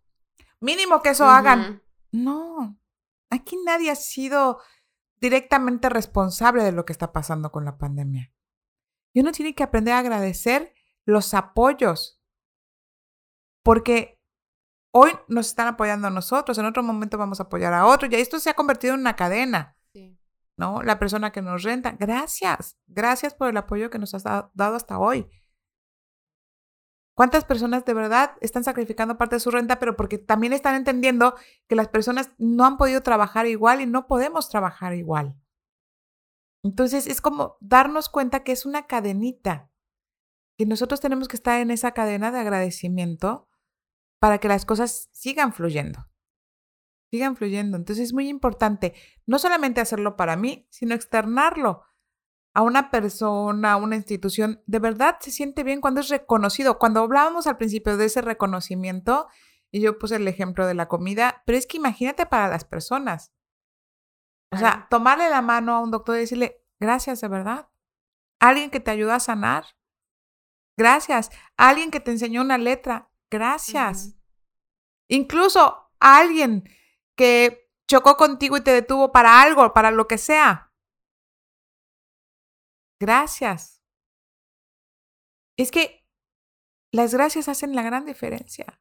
[0.59, 1.83] mínimo que eso hagan.
[2.11, 2.77] No,
[3.29, 4.59] aquí nadie ha sido
[5.19, 8.33] directamente responsable de lo que está pasando con la pandemia.
[9.13, 10.73] Y uno tiene que aprender a agradecer
[11.05, 12.21] los apoyos
[13.63, 14.19] porque
[14.91, 18.15] hoy nos están apoyando a nosotros, en otro momento vamos a apoyar a otro, y
[18.15, 19.77] esto se ha convertido en una cadena.
[20.61, 20.83] ¿No?
[20.83, 24.99] La persona que nos renta, gracias, gracias por el apoyo que nos has dado hasta
[24.99, 25.27] hoy.
[27.15, 31.33] ¿Cuántas personas de verdad están sacrificando parte de su renta, pero porque también están entendiendo
[31.67, 35.35] que las personas no han podido trabajar igual y no podemos trabajar igual?
[36.63, 39.71] Entonces es como darnos cuenta que es una cadenita,
[40.59, 43.49] que nosotros tenemos que estar en esa cadena de agradecimiento
[44.19, 46.10] para que las cosas sigan fluyendo.
[47.11, 47.77] Sigan fluyendo.
[47.77, 48.93] Entonces es muy importante
[49.27, 51.83] no solamente hacerlo para mí, sino externarlo
[52.53, 54.63] a una persona, a una institución.
[54.65, 56.79] De verdad se siente bien cuando es reconocido.
[56.79, 59.27] Cuando hablábamos al principio de ese reconocimiento,
[59.71, 63.33] y yo puse el ejemplo de la comida, pero es que imagínate para las personas.
[64.53, 67.69] O sea, tomarle la mano a un doctor y decirle, gracias de verdad.
[68.41, 69.65] Alguien que te ayuda a sanar.
[70.77, 71.29] Gracias.
[71.55, 73.09] Alguien que te enseñó una letra.
[73.29, 74.17] Gracias.
[75.07, 76.65] Incluso alguien
[77.15, 80.71] que chocó contigo y te detuvo para algo, para lo que sea.
[82.99, 83.81] Gracias.
[85.57, 86.05] Es que
[86.91, 88.79] las gracias hacen la gran diferencia.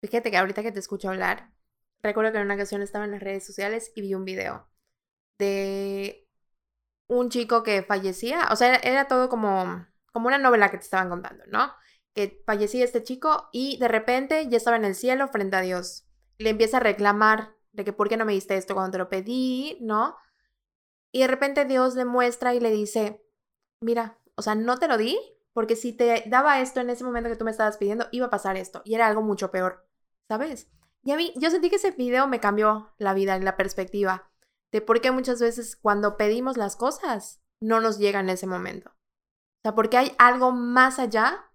[0.00, 1.52] Fíjate que ahorita que te escucho hablar,
[2.02, 4.68] recuerdo que en una ocasión estaba en las redes sociales y vi un video
[5.38, 6.28] de
[7.06, 8.48] un chico que fallecía.
[8.50, 11.72] O sea, era, todo como, como una novela que te estaban contando, ¿no?
[12.14, 16.06] que fallecía este chico y de repente ya estaba en el cielo frente a Dios.
[16.42, 19.08] Le empieza a reclamar de que por qué no me diste esto cuando te lo
[19.08, 20.16] pedí, ¿no?
[21.10, 23.24] Y de repente Dios le muestra y le dice,
[23.80, 25.18] mira, o sea, no te lo di
[25.52, 28.30] porque si te daba esto en ese momento que tú me estabas pidiendo, iba a
[28.30, 29.86] pasar esto y era algo mucho peor,
[30.28, 30.68] ¿sabes?
[31.04, 34.30] Y a mí, yo sentí que ese video me cambió la vida y la perspectiva
[34.70, 38.90] de por qué muchas veces cuando pedimos las cosas no nos llega en ese momento.
[38.90, 41.50] O sea, porque hay algo más allá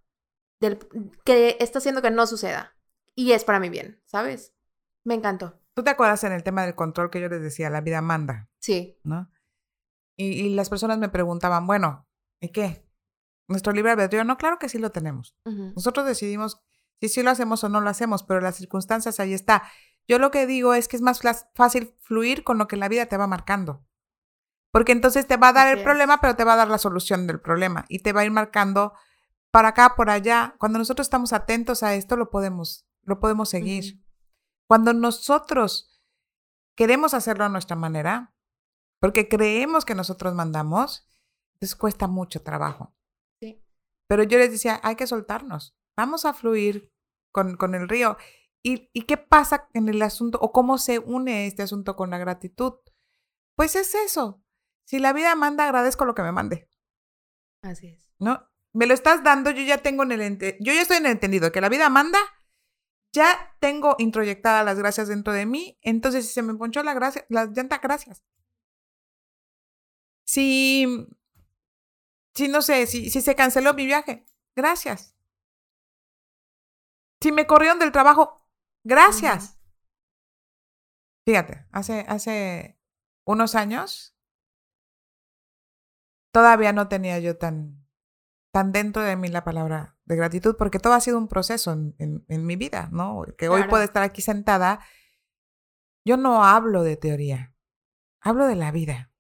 [0.60, 0.78] del,
[1.26, 2.78] que está haciendo que no suceda.
[3.16, 4.54] Y es para mi bien, ¿sabes?
[5.08, 5.58] Me encantó.
[5.74, 8.50] ¿Tú te acuerdas en el tema del control que yo les decía, la vida manda?
[8.60, 9.00] Sí.
[9.06, 9.32] ¿No?
[10.18, 12.10] Y, las personas me preguntaban, bueno,
[12.42, 12.86] ¿y qué?
[13.48, 14.26] ¿Nuestro libre albedrío?
[14.26, 15.38] No, claro que sí lo tenemos.
[15.46, 16.62] Nosotros decidimos
[17.00, 19.64] si sí lo hacemos o no lo hacemos, pero las circunstancias ahí está.
[20.10, 21.22] Yo lo que digo es que es más
[21.56, 23.86] fácil fluir con lo que la vida te va marcando.
[24.72, 27.28] Porque entonces te va a dar el problema, pero te va a dar la solución
[27.28, 28.94] del problema y te va a ir marcando
[29.52, 30.56] para acá, por allá.
[30.58, 34.06] Cuando nosotros estamos atentos a esto, lo podemos, lo podemos seguir.
[34.68, 36.02] Cuando nosotros
[36.76, 38.36] queremos hacerlo a nuestra manera,
[39.00, 41.08] porque creemos que nosotros mandamos,
[41.60, 42.96] les cuesta mucho trabajo.
[43.40, 43.64] Sí.
[44.08, 46.94] Pero yo les decía, hay que soltarnos, vamos a fluir
[47.32, 48.18] con, con el río.
[48.64, 52.18] ¿Y, ¿Y qué pasa en el asunto o cómo se une este asunto con la
[52.18, 52.74] gratitud?
[53.56, 54.44] Pues es eso.
[54.86, 56.70] Si la vida manda, agradezco lo que me mande.
[57.62, 58.12] Así es.
[58.20, 58.48] ¿No?
[58.78, 61.52] me lo estás dando, yo ya tengo en el yo ya estoy en el entendido
[61.52, 62.20] que la vida manda,
[63.18, 67.26] ya tengo introyectadas las gracias dentro de mí, entonces si se me ponchó la gracia,
[67.30, 68.24] la llanta, gracias.
[70.26, 70.86] Si,
[72.34, 74.26] si no sé, si, si se canceló mi viaje,
[74.56, 75.16] gracias.
[77.22, 78.38] Si me corrieron del trabajo,
[78.84, 79.58] gracias.
[81.26, 82.80] Fíjate, hace, hace
[83.26, 84.16] unos años
[86.32, 87.86] todavía no tenía yo tan,
[88.54, 92.26] tan dentro de mí la palabra de gratitud, porque todo ha sido un proceso en,
[92.28, 93.26] mi vida, ¿no?
[93.38, 94.80] Que hoy puedo estar aquí sentada.
[96.06, 97.54] Yo no hablo de teoría,
[98.22, 99.12] hablo de la vida.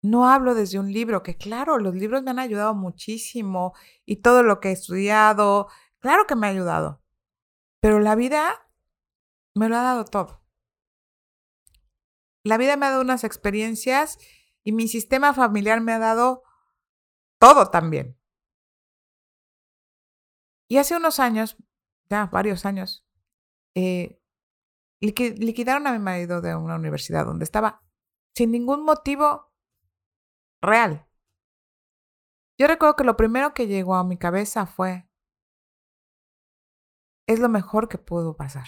[0.00, 4.44] No hablo desde un libro, que claro, los libros me han ayudado muchísimo y todo
[4.44, 5.66] lo que he estudiado,
[5.98, 7.02] claro que me ha ayudado,
[7.80, 8.70] pero la vida
[9.56, 10.44] me lo ha dado todo.
[12.44, 14.18] La vida me ha dado unas experiencias
[14.62, 16.44] y mi sistema familiar me ha dado
[17.40, 18.17] todo también.
[20.68, 21.56] Y hace unos años,
[22.10, 23.06] ya varios años,
[23.74, 24.20] eh,
[25.00, 27.82] liquidaron a mi marido de una universidad donde estaba
[28.34, 29.52] sin ningún motivo
[30.62, 31.06] real.
[32.58, 35.08] Yo recuerdo que lo primero que llegó a mi cabeza fue,
[37.26, 38.66] es lo mejor que pudo pasar.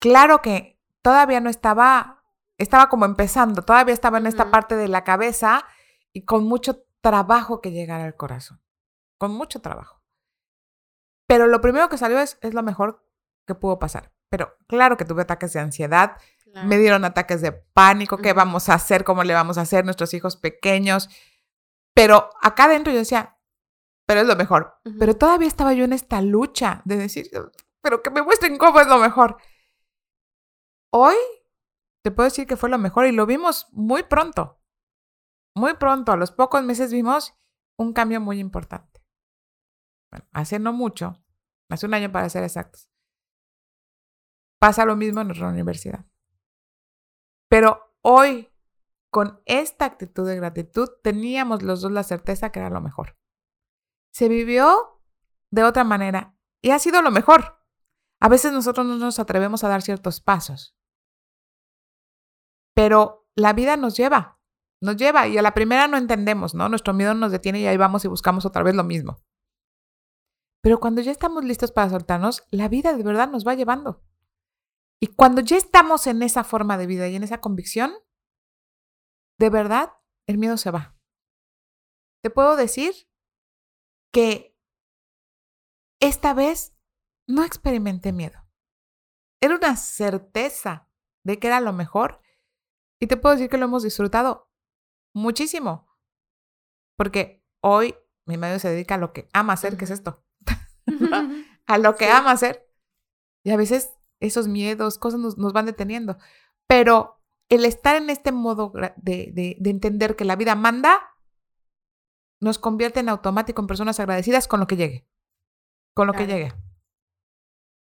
[0.00, 2.24] Claro que todavía no estaba,
[2.56, 5.64] estaba como empezando, todavía estaba en esta parte de la cabeza
[6.12, 8.62] y con mucho trabajo que llegar al corazón,
[9.18, 9.97] con mucho trabajo.
[11.28, 13.04] Pero lo primero que salió es, es lo mejor
[13.46, 14.12] que pudo pasar.
[14.30, 16.16] Pero claro que tuve ataques de ansiedad,
[16.64, 19.04] me dieron ataques de pánico, ¿qué vamos a hacer?
[19.04, 19.84] ¿Cómo le vamos a hacer?
[19.84, 21.08] Nuestros hijos pequeños.
[21.94, 23.38] Pero acá adentro yo decía,
[24.06, 24.80] pero es lo mejor.
[24.98, 27.30] Pero todavía estaba yo en esta lucha de decir,
[27.82, 29.36] pero que me muestren cómo es lo mejor.
[30.90, 31.16] Hoy
[32.02, 34.60] te puedo decir que fue lo mejor y lo vimos muy pronto.
[35.54, 37.34] Muy pronto, a los pocos meses vimos
[37.76, 38.87] un cambio muy importante.
[40.10, 41.22] Bueno, hace no mucho,
[41.68, 42.90] hace un año para ser exactos,
[44.58, 46.06] pasa lo mismo en nuestra universidad.
[47.48, 48.50] Pero hoy,
[49.10, 53.16] con esta actitud de gratitud, teníamos los dos la certeza que era lo mejor.
[54.12, 55.02] Se vivió
[55.50, 57.58] de otra manera y ha sido lo mejor.
[58.20, 60.76] A veces nosotros no nos atrevemos a dar ciertos pasos.
[62.74, 64.40] Pero la vida nos lleva,
[64.80, 66.68] nos lleva y a la primera no entendemos, ¿no?
[66.68, 69.22] Nuestro miedo nos detiene y ahí vamos y buscamos otra vez lo mismo.
[70.62, 74.02] Pero cuando ya estamos listos para soltarnos, la vida de verdad nos va llevando.
[75.00, 77.94] Y cuando ya estamos en esa forma de vida y en esa convicción,
[79.38, 79.92] de verdad,
[80.26, 80.98] el miedo se va.
[82.22, 83.08] Te puedo decir
[84.12, 84.58] que
[86.00, 86.76] esta vez
[87.28, 88.40] no experimenté miedo.
[89.40, 90.88] Era una certeza
[91.24, 92.20] de que era lo mejor
[93.00, 94.50] y te puedo decir que lo hemos disfrutado
[95.14, 95.86] muchísimo.
[96.96, 97.94] Porque hoy
[98.26, 100.24] mi medio se dedica a lo que ama hacer, que es esto.
[101.66, 102.68] a lo que ama hacer.
[103.44, 106.18] Y a veces esos miedos, cosas nos, van deteniendo.
[106.66, 110.98] Pero el estar en este modo de, de, entender que la vida manda,
[112.40, 115.08] nos convierte en automático en personas agradecidas con lo que llegue.
[115.94, 116.52] Con lo que llegue.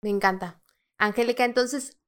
[0.02, 0.60] Me encanta.
[0.98, 1.98] Angélica, entonces,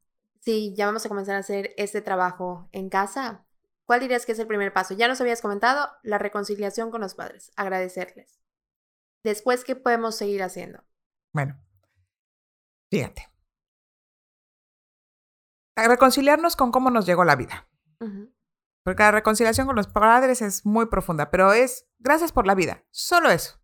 [0.40, 3.46] si ya vamos a comenzar a hacer este trabajo en casa,
[3.84, 4.94] ¿cuál dirías que es el primer paso?
[4.94, 8.43] Ya nos habías comentado la reconciliación con los padres, agradecerles.
[9.24, 10.84] Después, ¿qué podemos seguir haciendo?
[11.32, 11.60] Bueno,
[12.90, 13.34] fíjate
[15.76, 17.68] a reconciliarnos con cómo nos llegó la vida.
[18.84, 22.84] Porque la reconciliación con los padres es muy profunda, pero es gracias por la vida.
[22.90, 23.60] Solo eso.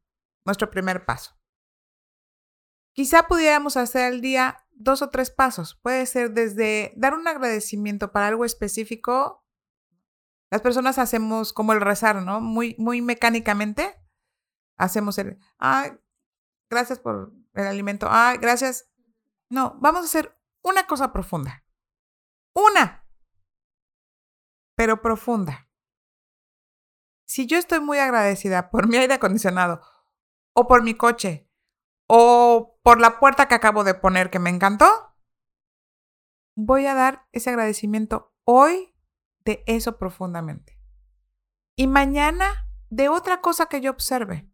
[0.47, 1.39] Nuestro primer paso.
[2.95, 5.75] Quizá pudiéramos hacer al día dos o tres pasos.
[5.75, 9.45] Puede ser desde dar un agradecimiento para algo específico.
[10.51, 12.41] Las personas hacemos como el rezar, ¿no?
[12.41, 14.00] Muy, muy mecánicamente.
[14.81, 15.39] Hacemos el,
[16.71, 18.07] gracias por el alimento.
[18.11, 18.91] Ah, gracias.
[19.51, 21.65] No, vamos a hacer una cosa profunda.
[22.55, 23.07] Una,
[24.75, 25.69] pero profunda.
[27.27, 29.83] Si yo estoy muy agradecida por mi aire acondicionado,
[30.55, 31.49] o por mi coche,
[32.07, 35.15] o por la puerta que acabo de poner que me encantó,
[36.57, 38.97] voy a dar ese agradecimiento hoy
[39.45, 40.81] de eso profundamente.
[41.77, 44.51] Y mañana de otra cosa que yo observe.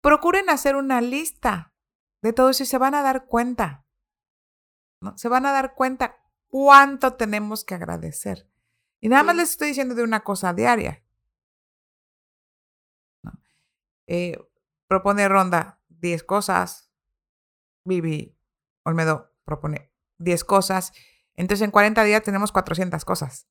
[0.00, 1.74] Procuren hacer una lista
[2.22, 3.86] de todo eso y se van a dar cuenta.
[5.00, 5.16] ¿no?
[5.18, 6.16] Se van a dar cuenta
[6.48, 8.48] cuánto tenemos que agradecer.
[9.00, 11.02] Y nada más les estoy diciendo de una cosa diaria.
[14.06, 14.36] Eh,
[14.86, 16.90] propone Ronda 10 cosas.
[17.84, 18.36] Vivi
[18.84, 20.92] Olmedo propone 10 cosas.
[21.34, 23.48] Entonces en 40 días tenemos 400 cosas.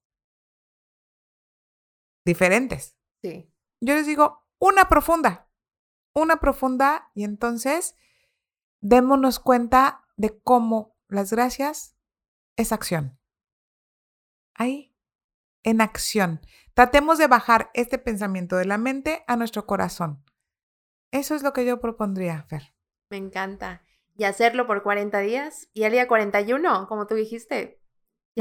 [2.26, 2.98] Diferentes.
[3.24, 3.52] Sí.
[3.82, 5.49] Yo les digo una profunda.
[6.20, 7.96] Una profunda y entonces
[8.82, 11.96] démonos cuenta de cómo las gracias
[12.58, 13.18] es acción.
[14.54, 14.94] Ahí,
[15.64, 16.42] en acción.
[16.74, 20.22] Tratemos de bajar este pensamiento de la mente a nuestro corazón.
[21.12, 22.74] Eso es lo que yo propondría, Fer.
[23.10, 23.84] Me encanta.
[24.18, 27.82] Y hacerlo por 40 días y al día 41, como tú dijiste.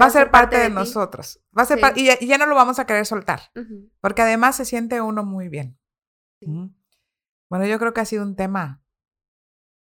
[0.00, 1.44] Va a ser parte, de, nosotros.
[1.56, 3.52] Va a ser y, ya, no lo vamos a querer soltar.
[4.00, 5.78] Porque además se siente uno muy bien.
[7.50, 8.82] Bueno, yo creo que ha sido un tema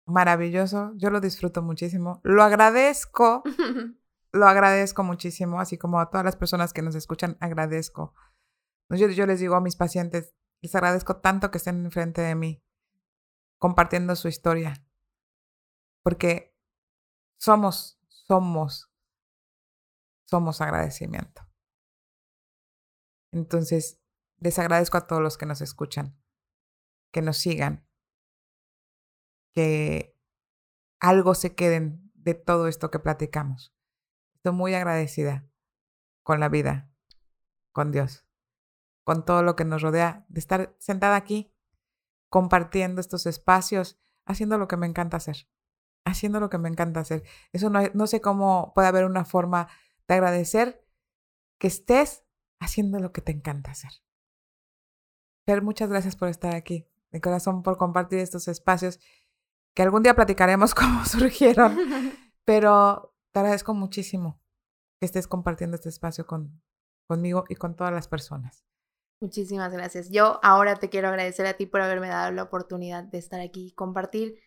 [0.06, 0.92] maravilloso.
[0.96, 2.20] Yo lo disfruto muchísimo.
[2.22, 3.42] Lo agradezco
[4.36, 8.14] lo agradezco muchísimo, así como a todas las personas que nos escuchan, agradezco.
[8.90, 12.62] Yo, yo les digo a mis pacientes, les agradezco tanto que estén enfrente de mí,
[13.58, 14.86] compartiendo su historia,
[16.02, 16.56] porque
[17.38, 18.92] somos, somos,
[20.24, 21.42] somos agradecimiento.
[23.32, 24.00] Entonces,
[24.38, 26.16] les agradezco a todos los que nos escuchan,
[27.16, 27.82] que nos sigan,
[29.54, 30.14] que
[31.00, 33.74] algo se queden de todo esto que platicamos.
[34.34, 35.48] Estoy muy agradecida
[36.22, 36.90] con la vida,
[37.72, 38.26] con Dios,
[39.02, 41.50] con todo lo que nos rodea, de estar sentada aquí,
[42.28, 45.48] compartiendo estos espacios, haciendo lo que me encanta hacer,
[46.04, 47.22] haciendo lo que me encanta hacer.
[47.50, 49.68] Eso no, no sé cómo puede haber una forma
[50.06, 50.86] de agradecer
[51.58, 52.26] que estés
[52.60, 53.92] haciendo lo que te encanta hacer.
[55.62, 58.98] Muchas gracias por estar aquí, de corazón, por compartir estos espacios
[59.74, 61.76] que algún día platicaremos cómo surgieron,
[62.44, 64.40] pero te agradezco muchísimo
[64.98, 66.62] que estés compartiendo este espacio con,
[67.06, 68.64] conmigo y con todas las personas.
[69.20, 70.10] Muchísimas gracias.
[70.10, 73.68] Yo ahora te quiero agradecer a ti por haberme dado la oportunidad de estar aquí
[73.68, 74.38] y compartir,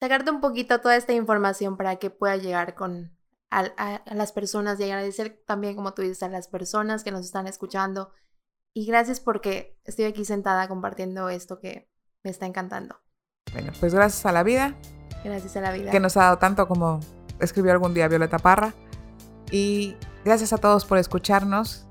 [0.00, 3.16] sacarte un poquito toda esta información para que pueda llegar con
[3.50, 7.46] a, las personas y agradecer también, como tú dices, a las personas que nos están
[7.46, 8.10] escuchando.
[8.74, 11.88] Y gracias porque estoy aquí sentada compartiendo esto que
[12.22, 12.96] me está encantando.
[13.52, 14.76] Bueno, pues gracias a la vida.
[15.24, 15.90] Gracias a la vida.
[15.90, 17.00] Que nos ha dado tanto como
[17.38, 18.74] escribió algún día Violeta Parra.
[19.50, 21.86] Y gracias a todos por escucharnos.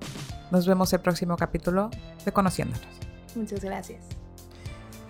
[0.50, 1.92] Nos vemos el próximo capítulo
[2.26, 2.88] de Conociéndonos.
[3.36, 4.04] Muchas gracias.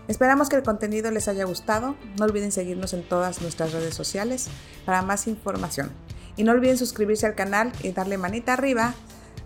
[0.07, 1.95] Esperamos que el contenido les haya gustado.
[2.19, 4.49] No olviden seguirnos en todas nuestras redes sociales
[4.85, 5.89] para más información.
[6.35, 8.93] Y no olviden suscribirse al canal y darle manita arriba.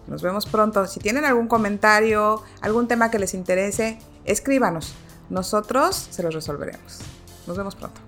[0.07, 0.85] Nos vemos pronto.
[0.87, 4.93] Si tienen algún comentario, algún tema que les interese, escríbanos.
[5.29, 6.99] Nosotros se los resolveremos.
[7.47, 7.99] Nos vemos pronto.